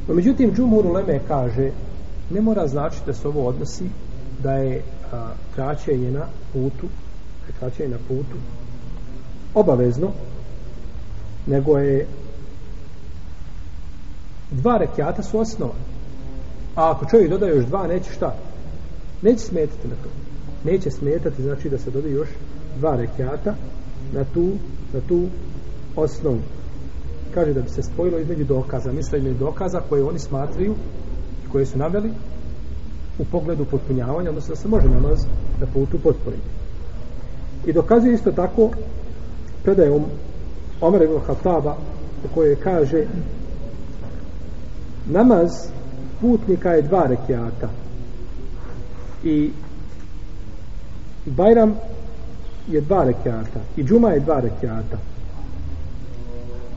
No, 0.07 0.13
međutim, 0.13 0.53
Džumhur 0.55 0.85
Uleme 0.85 1.19
kaže, 1.27 1.71
ne 2.29 2.41
mora 2.41 2.67
značiti 2.67 3.05
da 3.05 3.13
se 3.13 3.27
ovo 3.27 3.47
odnosi 3.47 3.85
da 4.43 4.53
je 4.53 4.81
a, 5.13 5.29
kraćenje 5.55 6.11
na 6.11 6.25
putu, 6.53 6.87
kraćenje 7.59 7.89
na 7.89 7.97
putu 8.07 8.37
obavezno, 9.53 10.11
nego 11.47 11.77
je 11.77 12.07
dva 14.53 14.77
rekiata 14.77 15.23
su 15.23 15.39
osnova. 15.39 15.73
A 16.75 16.91
ako 16.91 17.05
čovjek 17.05 17.29
doda 17.29 17.47
još 17.47 17.65
dva, 17.65 17.87
neće 17.87 18.11
šta? 18.11 18.35
Neće 19.21 19.39
smetati 19.39 19.87
na 19.87 19.95
to. 20.03 20.09
Neće 20.69 20.91
smetati, 20.91 21.43
znači 21.43 21.69
da 21.69 21.77
se 21.77 21.91
doda 21.91 22.07
još 22.07 22.29
dva 22.79 22.95
rekiata 22.95 23.55
na 24.13 24.23
tu, 24.33 24.51
na 24.93 24.99
tu 25.07 25.27
osnovu. 25.95 26.39
kaže 27.33 27.53
da 27.53 27.61
bi 27.61 27.69
se 27.69 27.83
spojilo 27.83 28.19
između 28.19 28.43
dokaza, 28.43 28.91
misle 28.91 29.19
između 29.19 29.37
dokaza 29.39 29.81
koje 29.89 30.03
oni 30.03 30.19
smatraju 30.19 30.75
i 31.45 31.49
koje 31.51 31.65
su 31.65 31.77
naveli 31.77 32.11
u 33.19 33.25
pogledu 33.25 33.65
potpunjavanja, 33.65 34.29
odnosno 34.29 34.55
da 34.55 34.61
se 34.61 34.67
može 34.67 34.89
namaz 34.89 35.19
na 35.59 35.67
putu 35.73 35.99
potpuniti. 36.03 36.47
I 37.65 37.73
dokazuje 37.73 38.13
isto 38.13 38.31
tako 38.31 38.69
predajom 39.63 40.03
Omer 40.81 41.01
ibn 41.01 41.19
Khattaba 41.25 41.75
u 42.25 42.35
kojoj 42.35 42.55
kaže 42.55 43.05
namaz 45.05 45.51
putnika 46.21 46.69
je 46.69 46.81
dva 46.81 47.07
rekiata 47.07 47.69
i 49.23 49.51
Bajram 51.25 51.75
je 52.67 52.81
dva 52.81 53.03
rekiata 53.03 53.59
i 53.77 53.83
Džuma 53.83 54.09
je 54.09 54.19
dva 54.19 54.39
rekiata 54.39 54.97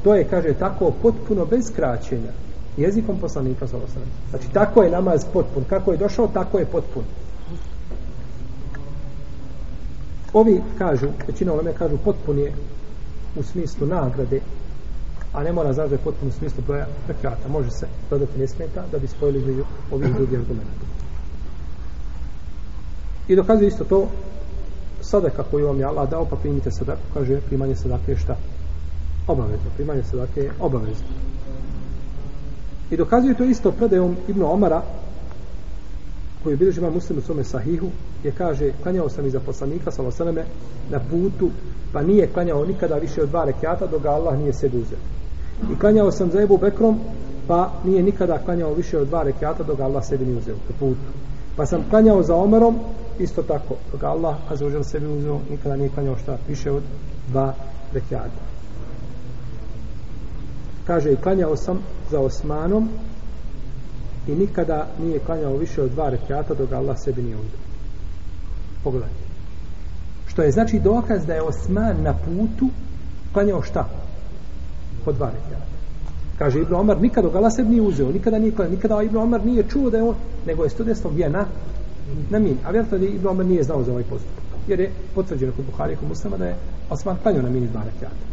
to 0.06 0.14
je, 0.14 0.24
kaže, 0.24 0.54
tako 0.54 0.92
potpuno 1.02 1.44
bez 1.44 1.72
kraćenja 1.76 2.30
jezikom 2.76 3.18
poslanika 3.18 3.66
sa 3.66 3.76
Znači, 4.30 4.48
tako 4.52 4.82
je 4.82 4.90
namaz 4.90 5.24
potpun. 5.32 5.64
Kako 5.68 5.92
je 5.92 5.98
došao, 5.98 6.28
tako 6.28 6.58
je 6.58 6.64
potpun. 6.64 7.02
Ovi 10.32 10.62
kažu, 10.78 11.06
većina 11.26 11.52
ovome 11.52 11.72
kažu, 11.72 11.96
potpun 12.04 12.38
je 12.38 12.52
u 13.36 13.42
smislu 13.42 13.86
nagrade, 13.86 14.40
a 15.36 15.42
ne 15.42 15.52
mora 15.52 15.72
znači 15.72 15.88
da 15.88 15.94
je 15.94 16.04
potpuno 16.04 16.28
u 16.28 16.38
smislu 16.38 16.62
broja 16.66 16.86
rekata. 17.08 17.48
Može 17.48 17.70
se 17.70 17.86
dodati 18.10 18.38
ne 18.38 18.48
smeta 18.48 18.84
da 18.92 18.98
bi 18.98 19.06
spojili 19.06 19.38
između 19.38 19.64
ovih 19.92 20.14
drugih 20.14 20.38
argumenta. 20.38 20.86
I 23.28 23.36
dokazuje 23.36 23.68
isto 23.68 23.84
to 23.84 24.08
sada 25.00 25.30
kako 25.30 25.58
je 25.58 25.64
vam 25.64 25.80
je 25.80 25.84
Allah 25.84 26.10
dao, 26.10 26.24
pa 26.24 26.36
primite 26.36 26.70
sadaku, 26.70 27.02
kaže 27.14 27.40
primanje 27.40 27.76
sadake 27.76 28.12
je 28.12 28.18
šta? 28.18 28.36
Obavezno. 29.26 29.70
Primanje 29.76 30.02
sadake 30.02 30.40
je 30.40 30.52
obavezno. 30.60 31.06
I 32.90 32.96
dokazuje 32.96 33.34
to 33.34 33.44
isto 33.44 33.72
predajom 33.72 34.16
Ibn 34.28 34.42
Omara, 34.42 34.82
koji 36.42 36.52
je 36.52 36.56
bilježima 36.56 36.90
muslim 36.90 37.18
u 37.18 37.22
svome 37.22 37.44
sahihu, 37.44 37.86
je 38.24 38.32
kaže, 38.32 38.72
klanjao 38.82 39.08
sam 39.08 39.26
iza 39.26 39.40
poslanika, 39.40 39.90
salosaname, 39.90 40.44
na 40.90 41.00
putu, 41.10 41.50
pa 41.92 42.02
nije 42.02 42.26
klanjao 42.32 42.64
nikada 42.64 42.94
više 42.94 43.22
od 43.22 43.28
dva 43.28 43.44
rekiata, 43.44 43.86
dok 43.86 44.02
ga 44.02 44.10
Allah 44.10 44.38
nije 44.38 44.52
sebi. 44.52 44.84
I 45.72 45.78
klanjao 45.78 46.12
sam 46.12 46.30
za 46.30 46.42
Ebu 46.42 46.58
Bekrom, 46.58 47.00
pa 47.46 47.72
nije 47.84 48.02
nikada 48.02 48.38
klanjao 48.38 48.74
više 48.74 48.98
od 48.98 49.08
dva 49.08 49.22
rekiata, 49.22 49.62
dok 49.62 49.80
Allah 49.80 50.04
sebi 50.04 50.24
nije 50.24 50.38
uzeo, 50.38 50.56
po 50.68 50.72
putu. 50.78 51.00
Pa 51.56 51.66
sam 51.66 51.84
klanjao 51.90 52.22
za 52.22 52.34
Omerom, 52.34 52.78
isto 53.18 53.42
tako, 53.42 53.74
dok 53.92 54.02
Allah, 54.02 54.36
a 54.48 54.56
za 54.56 54.84
sebi 54.84 55.06
uzeo, 55.06 55.40
nikada 55.50 55.76
nije 55.76 55.90
klanjao 55.90 56.16
šta 56.16 56.36
više 56.48 56.70
od 56.70 56.82
dva 57.28 57.54
rekiata 57.92 58.46
kaže 60.86 61.12
i 61.12 61.16
klanjao 61.16 61.56
sam 61.56 61.78
za 62.10 62.20
Osmanom 62.20 62.88
i 64.28 64.34
nikada 64.34 64.86
nije 64.98 65.18
klanjao 65.18 65.56
više 65.56 65.82
od 65.82 65.90
dva 65.90 66.08
rekiata 66.08 66.54
dok 66.54 66.72
Allah 66.72 66.96
sebi 67.04 67.22
nije 67.22 67.36
uzeo. 67.36 67.60
Pogledajte. 68.84 69.26
Što 70.26 70.42
je 70.42 70.52
znači 70.52 70.80
dokaz 70.80 71.26
da 71.26 71.34
je 71.34 71.42
Osman 71.42 72.02
na 72.02 72.14
putu 72.14 72.68
klanjao 73.32 73.62
šta? 73.62 73.88
Po 75.06 75.12
dva 75.12 75.30
rekiata. 75.30 75.76
Kaže 76.38 76.60
Ibn 76.60 76.74
Omar, 76.74 77.00
nikad 77.00 77.24
dok 77.24 77.52
sebi 77.56 77.70
nije 77.70 77.82
uzeo, 77.82 78.12
nikada 78.12 78.38
nije 78.38 78.52
klanjao, 78.52 78.70
nikada 78.70 79.02
Ibn 79.02 79.16
Omar 79.16 79.46
nije 79.46 79.62
čuo 79.68 79.90
da 79.90 79.96
je 79.96 80.02
on, 80.02 80.14
nego 80.46 80.64
je 80.64 80.70
studijstvo 80.70 81.10
gdje 81.10 81.30
na, 81.30 81.44
na 82.30 82.38
min. 82.38 82.58
A 82.64 82.70
vjerojatno 82.70 82.98
da 82.98 83.06
Ibn 83.06 83.26
Omar 83.26 83.46
nije 83.46 83.62
znao 83.62 83.82
za 83.82 83.92
ovaj 83.92 84.02
postupak. 84.02 84.44
Jer 84.68 84.80
je 84.80 84.90
potvrđeno 85.14 85.52
kod 85.56 85.64
Buhari 85.64 85.92
i 85.92 85.96
kod 85.96 86.08
Muslima 86.08 86.36
da 86.36 86.44
je 86.44 86.56
Osman 86.90 87.16
klanio 87.22 87.42
na 87.42 87.50
mini 87.50 87.68
dva 87.68 87.82
rekiata. 87.84 88.24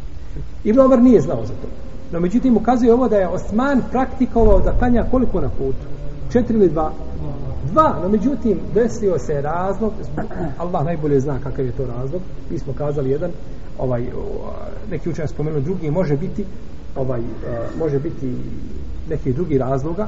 Ibn 0.64 0.80
Omar 0.80 1.02
nije 1.02 1.22
znao 1.22 1.46
za 1.46 1.54
to. 1.54 1.68
No 2.12 2.20
međutim 2.20 2.58
ukazuje 2.58 2.94
ovo 2.94 3.08
da 3.08 3.18
je 3.18 3.28
Osman 3.28 3.82
praktikovao 3.92 4.60
da 4.60 4.78
klanja 4.78 5.06
koliko 5.12 5.42
na 5.42 5.50
putu? 5.50 5.86
Četiri 6.32 6.58
ili 6.58 6.70
dva? 6.70 6.92
Dva, 7.72 8.00
no 8.02 8.10
međutim 8.10 8.60
desio 8.74 9.20
se 9.20 9.42
razlog, 9.42 9.94
Allah 10.58 10.86
najbolje 10.86 11.20
zna 11.20 11.40
kakav 11.44 11.66
je 11.66 11.72
to 11.72 11.86
razlog, 11.86 12.22
mi 12.50 12.60
smo 12.60 12.74
kazali 12.74 13.10
jedan, 13.10 13.32
ovaj, 13.80 14.12
neki 14.92 15.10
učenje 15.10 15.28
spomenuo 15.28 15.62
drugi, 15.62 15.92
može 15.92 16.18
biti 16.18 16.46
ovaj, 16.96 17.20
e, 17.20 17.24
može 17.80 18.00
biti 18.00 18.36
neki 19.10 19.34
drugi 19.34 19.58
razloga 19.58 20.08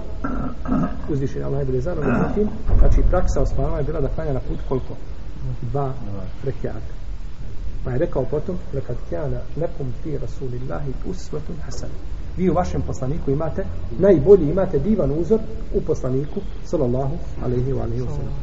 uzvišen 1.14 1.44
Allah 1.44 1.58
najbolje 1.58 1.82
zna, 1.82 1.96
no 1.96 2.02
međutim 2.02 2.50
znači 2.80 3.02
praksa 3.10 3.42
Osmanova 3.42 3.78
je 3.78 3.84
bila 3.84 4.02
da 4.02 4.08
klanja 4.08 4.34
na 4.34 4.40
put 4.40 4.60
koliko? 4.68 4.94
Dva 5.62 5.94
rekiata. 6.44 6.96
Pa 7.84 7.92
je 7.92 7.98
rekao 7.98 8.24
potom, 8.24 8.58
lekad 8.74 8.96
kjana 9.10 9.40
lekum 9.58 9.94
fi 10.04 10.18
rasulillahi 10.18 10.94
usvetun 11.06 11.56
hasan. 11.66 11.90
Vi 12.38 12.50
u 12.50 12.54
vašem 12.54 12.82
poslaniku 12.82 13.32
imate, 13.32 13.66
najbolji 14.00 14.50
imate 14.50 14.80
divan 14.80 15.12
uzor 15.12 15.40
u 15.74 15.82
poslaniku, 15.82 16.40
sallallahu 16.66 17.18
alaihi 17.44 17.74
wa 17.74 17.84
alaihi 17.84 18.02
wa 18.02 18.16
sallam. 18.16 18.34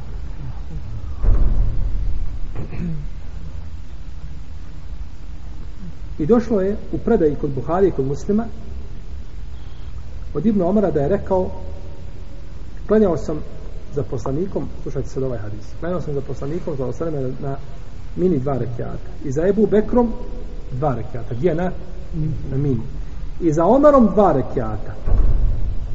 I 6.23 6.27
došlo 6.27 6.61
je 6.61 6.77
u 6.93 6.99
predaji 6.99 7.35
kod 7.35 7.51
Buhari 7.51 7.89
i 7.89 7.91
kod 7.91 8.07
muslima 8.07 8.45
od 10.35 10.47
Ibnu 10.47 10.69
Omara 10.69 10.91
da 10.91 11.01
je 11.01 11.09
rekao 11.09 11.51
klanjao 12.87 13.17
sam 13.17 13.41
za 13.93 14.03
poslanikom, 14.03 14.69
slušajte 14.83 15.09
sad 15.09 15.23
ovaj 15.23 15.39
hadis, 15.39 15.75
klanjao 15.81 16.01
sam 16.01 16.15
za 16.15 16.21
poslanikom, 16.21 16.77
za 16.77 16.87
osaleme 16.87 17.33
na 17.41 17.57
mini 18.17 18.39
dva 18.39 18.53
rekiata. 18.53 19.11
I 19.25 19.33
za 19.33 19.47
Ebu 19.49 19.67
Bekrom 19.67 20.13
dva 20.71 20.95
rekiata. 20.95 21.35
Gdje 21.35 21.55
na? 21.55 21.73
Na 22.51 22.57
mini. 22.57 22.83
I 23.41 23.53
za 23.53 23.65
Omarom 23.65 24.07
dva 24.15 24.33
rekiata. 24.33 24.95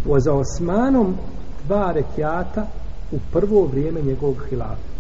O 0.10 0.20
za 0.20 0.34
Osmanom 0.34 1.18
dva 1.66 1.92
rekiata 1.92 2.68
u 3.12 3.18
prvo 3.32 3.66
vrijeme 3.66 4.02
njegovog 4.02 4.44
hilafa. 4.50 4.96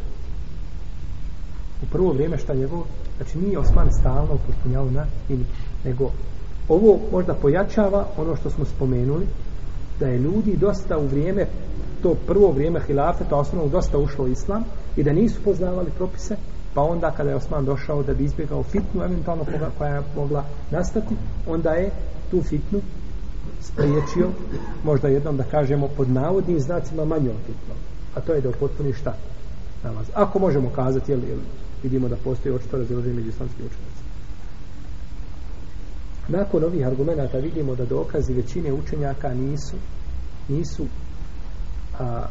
U 1.83 1.85
prvo 1.91 2.11
vrijeme 2.11 2.37
šta 2.37 2.53
njegov? 2.53 2.83
Znači 3.17 3.37
nije 3.37 3.59
Osman 3.59 3.87
stalno 3.99 4.33
upotpunjao 4.33 4.91
na 4.91 5.05
ili, 5.29 5.45
Nego 5.85 6.11
ovo 6.69 6.99
možda 7.11 7.33
pojačava 7.33 8.05
ono 8.17 8.35
što 8.35 8.49
smo 8.49 8.65
spomenuli 8.65 9.25
da 9.99 10.07
je 10.07 10.19
ljudi 10.19 10.57
dosta 10.57 10.97
u 10.97 11.07
vrijeme 11.07 11.45
to 12.03 12.15
prvo 12.27 12.51
vrijeme 12.51 12.79
hilafeta 12.87 13.35
osnovno 13.35 13.69
dosta 13.69 13.97
ušlo 13.97 14.25
u 14.25 14.27
islam 14.27 14.63
i 14.95 15.03
da 15.03 15.13
nisu 15.13 15.43
poznavali 15.43 15.91
propise 15.97 16.35
pa 16.73 16.81
onda 16.81 17.11
kada 17.11 17.29
je 17.29 17.35
Osman 17.35 17.65
došao 17.65 18.03
da 18.03 18.13
bi 18.13 18.23
izbjegao 18.23 18.63
fitnu 18.63 19.03
eventualno 19.03 19.45
koja 19.77 19.95
je 19.95 20.01
mogla 20.15 20.43
nastati 20.71 21.15
onda 21.47 21.69
je 21.69 21.91
tu 22.31 22.41
fitnu 22.41 22.81
spriječio 23.61 24.29
možda 24.83 25.07
jednom 25.07 25.37
da 25.37 25.43
kažemo 25.43 25.87
pod 25.97 26.09
navodnim 26.09 26.59
znacima 26.59 27.05
manjom 27.05 27.35
fitnom, 27.45 27.77
a 28.15 28.21
to 28.21 28.33
je 28.33 28.41
da 28.41 28.49
upotpuni 28.49 28.93
šta 28.93 29.13
namaz. 29.83 30.05
ako 30.13 30.39
možemo 30.39 30.69
kazati 30.75 31.11
jel, 31.11 31.19
jel, 31.29 31.37
vidimo 31.83 32.07
da 32.07 32.15
postoji 32.15 32.55
očito 32.55 32.77
razilaženje 32.77 33.13
među 33.13 33.29
islamskim 33.29 33.65
učenjacima. 33.65 34.07
nakon 36.27 36.63
ovih 36.63 36.87
argumenta 36.87 37.37
vidimo 37.37 37.75
da 37.75 37.85
dokazi 37.85 38.33
većine 38.33 38.73
učenjaka 38.73 39.33
nisu 39.33 39.75
nisu 40.47 40.85
a, 41.99 42.25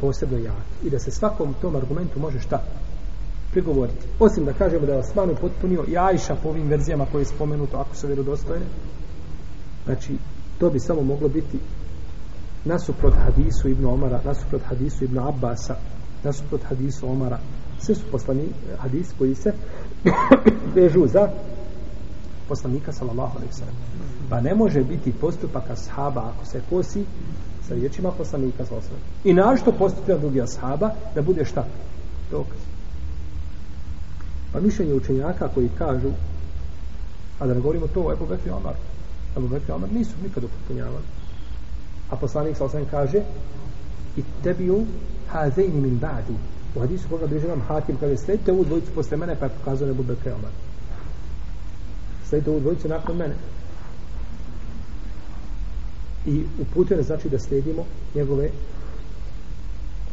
posebno 0.00 0.38
jaki 0.38 0.86
i 0.86 0.90
da 0.90 0.98
se 0.98 1.10
svakom 1.10 1.54
tom 1.60 1.76
argumentu 1.76 2.20
može 2.20 2.40
šta 2.40 2.62
prigovoriti. 3.50 4.06
Osim 4.18 4.44
da 4.44 4.52
kažemo 4.52 4.86
da 4.86 4.92
je 4.92 4.98
Osman 4.98 5.30
upotpunio 5.30 5.84
i 5.88 5.98
Ajša 5.98 6.36
po 6.42 6.48
ovim 6.48 6.68
verzijama 6.68 7.06
koje 7.12 7.22
je 7.22 7.26
spomenuto, 7.26 7.76
ako 7.76 7.96
su 7.96 8.06
vjerodostojne. 8.06 8.66
Znači, 9.84 10.16
to 10.58 10.70
bi 10.70 10.80
samo 10.80 11.02
moglo 11.02 11.28
biti 11.28 11.58
nasuprot 12.64 13.14
hadisu 13.14 13.68
Ibn 13.68 13.86
Omara, 13.86 14.20
nasuprot 14.24 14.62
hadisu 14.62 15.04
Ibn 15.04 15.18
Abbasa, 15.18 15.76
nasuprot 16.24 16.62
hadisu 16.62 17.08
Omara. 17.08 17.38
Sve 17.82 17.94
su 17.94 18.02
poslani 18.10 18.42
eh, 18.42 18.76
hadis 18.78 19.08
koji 19.18 19.34
se 19.34 19.52
vežu 20.74 21.06
za 21.06 21.28
poslanika 22.48 22.92
sallallahu 22.92 23.36
alaihi 23.36 23.52
sallam. 23.52 23.74
Pa 24.30 24.40
ne 24.40 24.54
može 24.54 24.84
biti 24.84 25.12
postupak 25.12 25.70
ashaba 25.70 26.20
ako 26.20 26.46
se 26.46 26.60
kosi 26.70 27.04
sa 27.68 27.74
riječima 27.74 28.10
poslanika 28.10 28.64
sallallahu 28.64 28.88
alaihi 28.88 29.04
sallam. 29.04 29.24
I 29.24 29.32
našto 29.34 29.72
postupak 29.72 30.20
drugi 30.20 30.42
ashaba 30.42 30.90
da 31.14 31.22
bude 31.22 31.44
šta? 31.44 31.64
Dokaz. 32.30 32.58
Pa 34.52 34.60
mišljenje 34.60 34.94
učenjaka 34.94 35.48
koji 35.48 35.68
kažu, 35.78 36.10
a 37.38 37.46
da 37.46 37.54
ne 37.54 37.60
govorimo 37.60 37.86
to, 37.86 38.12
Ebu 38.12 38.26
Bekri 38.26 38.50
Omar, 38.50 38.74
Ebu 39.36 39.48
Bekri 39.48 39.72
Omar 39.72 39.92
nisu 39.92 40.14
nikad 40.22 40.44
upotpunjavali. 40.44 41.04
A 42.10 42.16
poslanik 42.16 42.56
sallallahu 42.56 42.78
osam 42.78 42.90
kaže, 42.90 43.22
i 44.16 44.22
tebi 44.42 44.70
u 44.70 44.84
hazejni 45.28 45.80
min 45.80 45.98
badi. 45.98 46.36
U 46.74 46.80
hadisu 46.80 47.08
koga 47.08 47.26
bliže 47.26 47.48
nam 47.48 47.60
hakim, 47.60 47.96
kaže, 48.00 48.16
sledite 48.16 48.52
ovu 48.52 48.64
dvojicu 48.64 48.92
posle 48.94 49.16
mene, 49.16 49.36
pa 49.36 49.46
je 49.46 49.52
pokazao 49.58 49.88
Nebu 49.88 50.02
Bekre 50.02 50.34
Omar. 50.34 50.50
Sledite 52.28 52.50
ovu 52.50 52.60
dvojicu 52.60 52.88
nakon 52.88 53.16
mene. 53.16 53.34
I 56.26 56.44
uputio 56.60 56.96
ne 56.96 57.02
znači 57.02 57.28
da 57.28 57.38
sledimo 57.38 57.84
njegove 58.14 58.50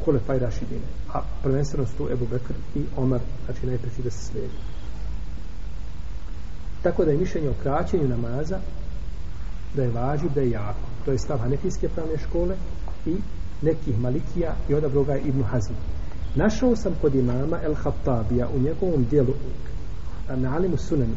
Hulefaj 0.05 0.39
Rašidine. 0.39 0.87
A 1.13 1.21
prvenstveno 1.43 1.87
su 1.87 1.93
tu 1.97 2.09
Ebu 2.11 2.25
Bekr 2.31 2.53
i 2.75 2.83
Omar, 2.97 3.19
znači 3.45 3.65
najpreći 3.65 4.01
da 4.01 4.11
se 4.11 4.25
slijedi. 4.25 4.53
Tako 6.83 7.05
da 7.05 7.11
je 7.11 7.17
mišljenje 7.17 7.49
o 7.49 7.61
kraćenju 7.63 8.07
namaza 8.07 8.59
da 9.75 9.83
je 9.83 9.91
važiv, 9.91 10.29
da 10.35 10.41
je 10.41 10.49
jako. 10.49 10.87
To 11.05 11.11
je 11.11 11.17
stav 11.17 11.37
Hanefijske 11.37 11.89
pravne 11.89 12.17
škole 12.17 12.55
i 13.05 13.15
nekih 13.61 13.99
Malikija 13.99 14.55
i 14.69 14.73
odabroga 14.73 15.17
Ibnu 15.17 15.43
Hazm. 15.43 15.73
Našao 16.35 16.75
sam 16.75 16.95
kod 17.01 17.15
imama 17.15 17.59
El 17.63 17.73
Hattabija 17.73 18.47
u 18.55 18.59
njegovom 18.59 19.05
dijelu 19.09 19.33
na 20.35 20.55
Alimu 20.55 20.77
Sunanu 20.77 21.15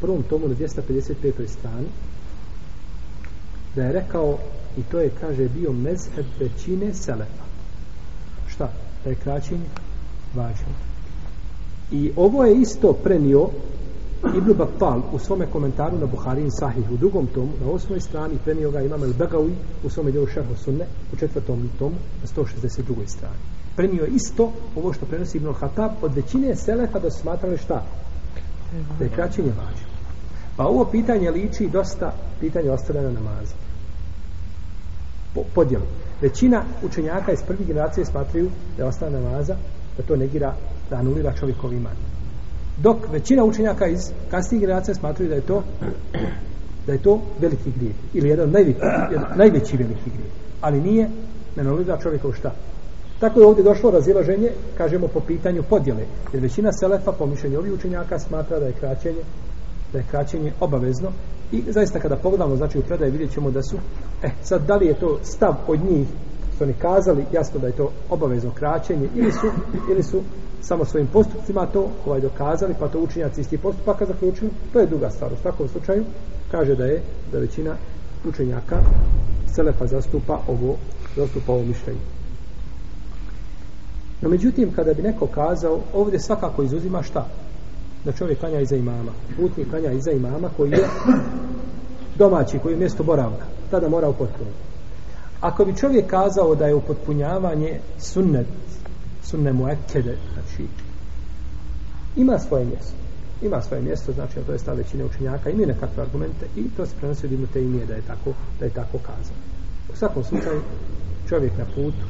prvom 0.00 0.22
tomu 0.22 0.48
na 0.48 0.54
255. 0.54 1.46
strani 1.46 1.86
da 3.76 3.82
je 3.82 3.92
rekao 3.92 4.38
i 4.76 4.82
to 4.82 5.00
je, 5.00 5.10
kaže, 5.20 5.48
bio 5.48 5.72
mezheb 5.72 6.26
većine 6.40 6.94
selefa. 6.94 7.44
Šta? 8.46 8.68
Da 9.04 9.10
je 9.10 9.16
kraćenje 9.16 9.68
važno. 10.34 10.72
I 11.90 12.12
ovo 12.16 12.44
je 12.44 12.60
isto 12.60 12.92
prenio 12.92 13.48
Ibn 14.36 14.52
Battal 14.52 15.02
u 15.12 15.18
svome 15.18 15.46
komentaru 15.46 15.98
na 15.98 16.06
Buharin 16.06 16.50
Sahih 16.50 16.90
u 16.90 16.96
drugom 16.96 17.26
tomu, 17.26 17.52
na 17.64 17.70
osmoj 17.70 18.00
strani 18.00 18.38
prenio 18.44 18.70
ga 18.70 18.82
imam 18.82 19.02
El 19.02 19.12
Begawi 19.12 19.52
u 19.84 19.90
svome 19.90 20.10
djelu 20.10 20.26
Šerhu 20.26 20.54
Sunne 20.56 20.86
u 21.12 21.16
četvrtom 21.16 21.70
tomu 21.78 21.96
na 22.20 22.42
162. 22.42 23.06
strani. 23.06 23.57
Prenio 23.78 24.06
isto 24.06 24.52
ovo 24.76 24.92
što 24.92 25.06
prenosi 25.06 25.36
Ibn 25.36 25.52
Hatab 25.52 25.90
od 26.02 26.14
većine 26.14 26.56
selefa 26.56 26.98
da 26.98 27.10
su 27.10 27.20
smatrali 27.20 27.58
šta? 27.58 27.84
Da 28.98 29.04
je 29.04 29.10
kraćenje 29.10 29.48
važno. 29.48 29.86
Pa 30.56 30.66
ovo 30.66 30.84
pitanje 30.84 31.30
liči 31.30 31.68
dosta 31.72 32.12
pitanje 32.40 32.70
ostavljena 32.70 33.10
namaza. 33.10 33.54
Po, 35.34 35.42
podjelu. 35.54 35.84
Većina 36.20 36.62
učenjaka 36.82 37.32
iz 37.32 37.38
prvih 37.46 37.66
generacije 37.66 38.04
smatraju 38.04 38.50
da 38.76 38.82
je 38.82 38.88
ostala 38.88 39.20
namaza, 39.20 39.56
da 39.96 40.02
to 40.02 40.16
negira, 40.16 40.54
da 40.90 40.96
anulira 40.96 41.32
čovjekov 41.32 41.72
iman. 41.72 41.96
Dok 42.76 42.96
većina 43.12 43.44
učenjaka 43.44 43.86
iz 43.86 44.00
kasnijih 44.30 44.60
generacija 44.60 44.94
smatraju 44.94 45.28
da 45.28 45.34
je 45.34 45.46
to 45.46 45.62
da 46.86 46.92
je 46.92 47.02
to 47.02 47.22
veliki 47.40 47.70
grijeh. 47.76 47.94
Ili 48.12 48.28
jedan 48.28 48.50
najveći, 48.50 48.80
jedan 49.12 49.38
najveći 49.38 49.76
veliki 49.76 50.10
grijeh. 50.10 50.32
Ali 50.60 50.80
nije, 50.80 51.10
ne 51.56 51.62
anulira 51.62 51.98
čovjekov 51.98 52.32
šta. 52.32 52.54
Tako 53.20 53.40
je 53.40 53.46
ovdje 53.46 53.64
došlo 53.64 53.90
razilaženje, 53.90 54.50
kažemo 54.78 55.08
po 55.08 55.20
pitanju 55.20 55.62
podjele. 55.62 56.04
Jer 56.32 56.42
većina 56.42 56.72
selefa, 56.72 57.12
po 57.12 57.26
mišljenju 57.26 57.58
ovih 57.58 57.72
učenjaka, 57.72 58.18
smatra 58.18 58.58
da 58.58 58.66
je 58.66 58.72
kraćenje 58.72 59.22
da 59.92 59.98
je 59.98 60.04
kraćenje 60.10 60.52
obavezno 60.60 61.12
i 61.52 61.62
zaista 61.68 62.00
kada 62.00 62.16
pogledamo 62.16 62.56
znači 62.56 62.78
u 62.78 62.82
predaje 62.82 63.10
vidjet 63.10 63.32
ćemo 63.32 63.50
da 63.50 63.62
su 63.62 63.76
eh, 64.22 64.30
sad 64.42 64.66
da 64.66 64.76
li 64.76 64.86
je 64.86 64.94
to 64.94 65.18
stav 65.22 65.54
od 65.66 65.80
njih 65.90 66.08
što 66.54 66.64
oni 66.64 66.72
kazali 66.72 67.24
jasno 67.32 67.60
da 67.60 67.66
je 67.66 67.72
to 67.72 67.90
obavezno 68.10 68.50
kraćenje 68.50 69.08
ili 69.14 69.32
su, 69.32 69.46
ili 69.90 70.02
su 70.02 70.22
samo 70.60 70.84
svojim 70.84 71.06
postupcima 71.06 71.66
to 71.66 71.90
ovaj 72.06 72.20
dokazali 72.20 72.74
pa 72.80 72.88
to 72.88 73.00
učenjaci 73.00 73.40
isti 73.40 73.58
postupaka 73.58 74.06
zaključili 74.06 74.50
to 74.72 74.80
je 74.80 74.86
druga 74.86 75.10
stvar 75.10 75.32
u 75.32 75.36
svakom 75.42 75.68
slučaju 75.68 76.04
kaže 76.50 76.74
da 76.74 76.84
je 76.84 77.02
da 77.32 77.38
većina 77.38 77.76
učenjaka 78.28 78.76
Selefa 79.54 79.86
zastupa 79.86 80.40
ovo 80.48 80.76
zastupa 81.16 81.52
ovo 81.52 81.62
mišljenje 81.62 82.17
no 84.22 84.28
međutim 84.28 84.72
kada 84.72 84.94
bi 84.94 85.02
neko 85.02 85.26
kazao 85.26 85.80
ovdje 85.94 86.20
svakako 86.20 86.62
izuzima 86.62 87.02
šta 87.02 87.26
da 88.04 88.12
čovjek 88.12 88.40
klanja 88.40 88.60
iza 88.60 88.76
imama. 88.76 89.12
Putnik 89.36 89.70
klanja 89.70 89.92
iza 89.92 90.10
imama 90.10 90.48
koji 90.56 90.70
je 90.70 90.88
domaći, 92.18 92.58
koji 92.58 92.72
je 92.72 92.78
mjesto 92.78 93.02
boravka. 93.02 93.44
Tada 93.70 93.88
mora 93.88 94.08
upotpuniti. 94.08 94.68
Ako 95.40 95.64
bi 95.64 95.76
čovjek 95.76 96.06
kazao 96.06 96.54
da 96.54 96.66
je 96.66 96.74
upotpunjavanje 96.74 97.80
sunnet, 97.98 98.46
sunne 99.22 99.52
mu 99.52 99.68
ekede, 99.68 100.16
znači, 100.34 100.68
ima 102.16 102.38
svoje 102.38 102.64
mjesto. 102.64 102.94
Ima 103.42 103.62
svoje 103.62 103.82
mjesto, 103.82 104.12
znači, 104.12 104.34
to 104.46 104.52
je 104.52 104.58
stav 104.58 104.76
većine 104.76 105.04
učenjaka, 105.04 105.50
imaju 105.50 105.66
nekakve 105.66 106.02
argumente 106.02 106.46
i 106.56 106.70
to 106.76 106.86
se 106.86 106.96
prenosi 106.98 107.26
od 107.26 107.32
imute 107.32 107.62
imije 107.62 107.86
da 107.86 107.94
je 107.94 108.02
tako, 108.02 108.32
da 108.58 108.64
je 108.64 108.70
tako 108.70 108.98
kazao. 108.98 109.36
U 109.92 109.96
svakom 109.96 110.24
slučaju, 110.24 110.60
čovjek 111.28 111.52
na 111.58 111.64
putu, 111.64 112.04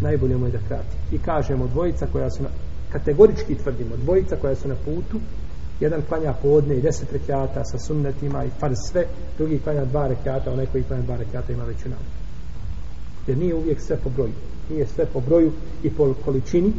najbolje 0.00 0.36
mu 0.36 0.46
je 0.46 0.52
da 0.52 0.58
krati. 0.68 0.96
I 1.12 1.18
kažemo, 1.18 1.66
dvojica 1.66 2.06
koja 2.12 2.30
su 2.30 2.42
na, 2.42 2.48
kategorički 2.92 3.54
tvrdimo, 3.54 3.96
dvojica 3.96 4.36
koja 4.36 4.54
su 4.56 4.68
na 4.68 4.74
putu, 4.84 5.20
jedan 5.80 6.02
klanja 6.08 6.32
podne 6.32 6.76
i 6.76 6.80
deset 6.80 7.12
rekiata 7.12 7.64
sa 7.64 7.78
sunnetima 7.78 8.44
i 8.44 8.50
farz 8.60 8.76
sve, 8.90 9.04
drugi 9.38 9.58
klanja 9.58 9.84
dva 9.84 10.08
rekiata, 10.08 10.52
onaj 10.52 10.66
koji 10.66 10.84
klanja 10.84 11.02
dva 11.02 11.16
rekiata 11.16 11.52
ima 11.52 11.64
veću 11.64 11.88
namu. 11.88 12.08
Jer 13.26 13.38
nije 13.38 13.54
uvijek 13.54 13.80
sve 13.80 13.96
po 13.96 14.10
broju. 14.10 14.32
Nije 14.70 14.86
sve 14.86 15.06
po 15.06 15.20
broju 15.20 15.52
i 15.82 15.90
po 15.90 16.14
količini, 16.24 16.72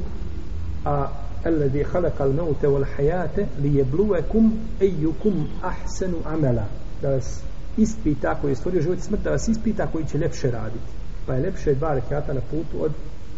a 0.85 1.07
الذي 1.45 1.83
خلق 1.83 2.21
الموت 2.21 2.65
والحياة 2.65 3.47
ليبلوكم 3.59 4.51
أيكم 4.81 5.47
أحسن 5.63 6.13
عملا 6.25 6.63
da 7.01 7.09
vas 7.09 7.41
ispita 7.77 8.35
koji 8.41 8.51
je 8.51 8.55
stvorio 8.55 8.81
život 8.81 8.97
i 8.97 9.01
smrt 9.01 9.23
da 9.23 9.29
vas 9.29 9.47
ispita 9.47 9.87
koji 9.87 10.05
će 10.05 10.17
lepše 10.17 10.51
raditi 10.51 10.91
pa 11.26 11.34
je 11.34 11.42
lepše 11.42 11.74
dva 11.74 11.94
rekata 11.94 12.32
na 12.32 12.40
putu 12.40 12.84
od 12.84 12.92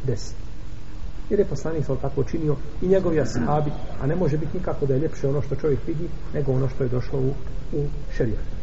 deset 0.04 0.46
jer 1.30 1.40
je 1.40 1.46
poslanik 1.46 1.84
sal 1.84 1.96
tako 1.96 2.24
činio 2.24 2.56
i 2.82 2.88
njegovi 2.88 3.20
ashabi, 3.20 3.70
a 4.00 4.06
ne 4.06 4.16
može 4.16 4.38
biti 4.38 4.56
nikako 4.58 4.86
da 4.86 4.94
je 4.94 5.00
ljepše 5.00 5.28
ono 5.28 5.42
što 5.42 5.56
čovjek 5.56 5.86
vidi 5.86 6.08
nego 6.34 6.52
ono 6.52 6.68
što 6.68 6.84
je 6.84 6.88
došlo 6.88 7.18
u, 7.20 7.34
u 7.72 7.86
šerijatu. 8.10 8.55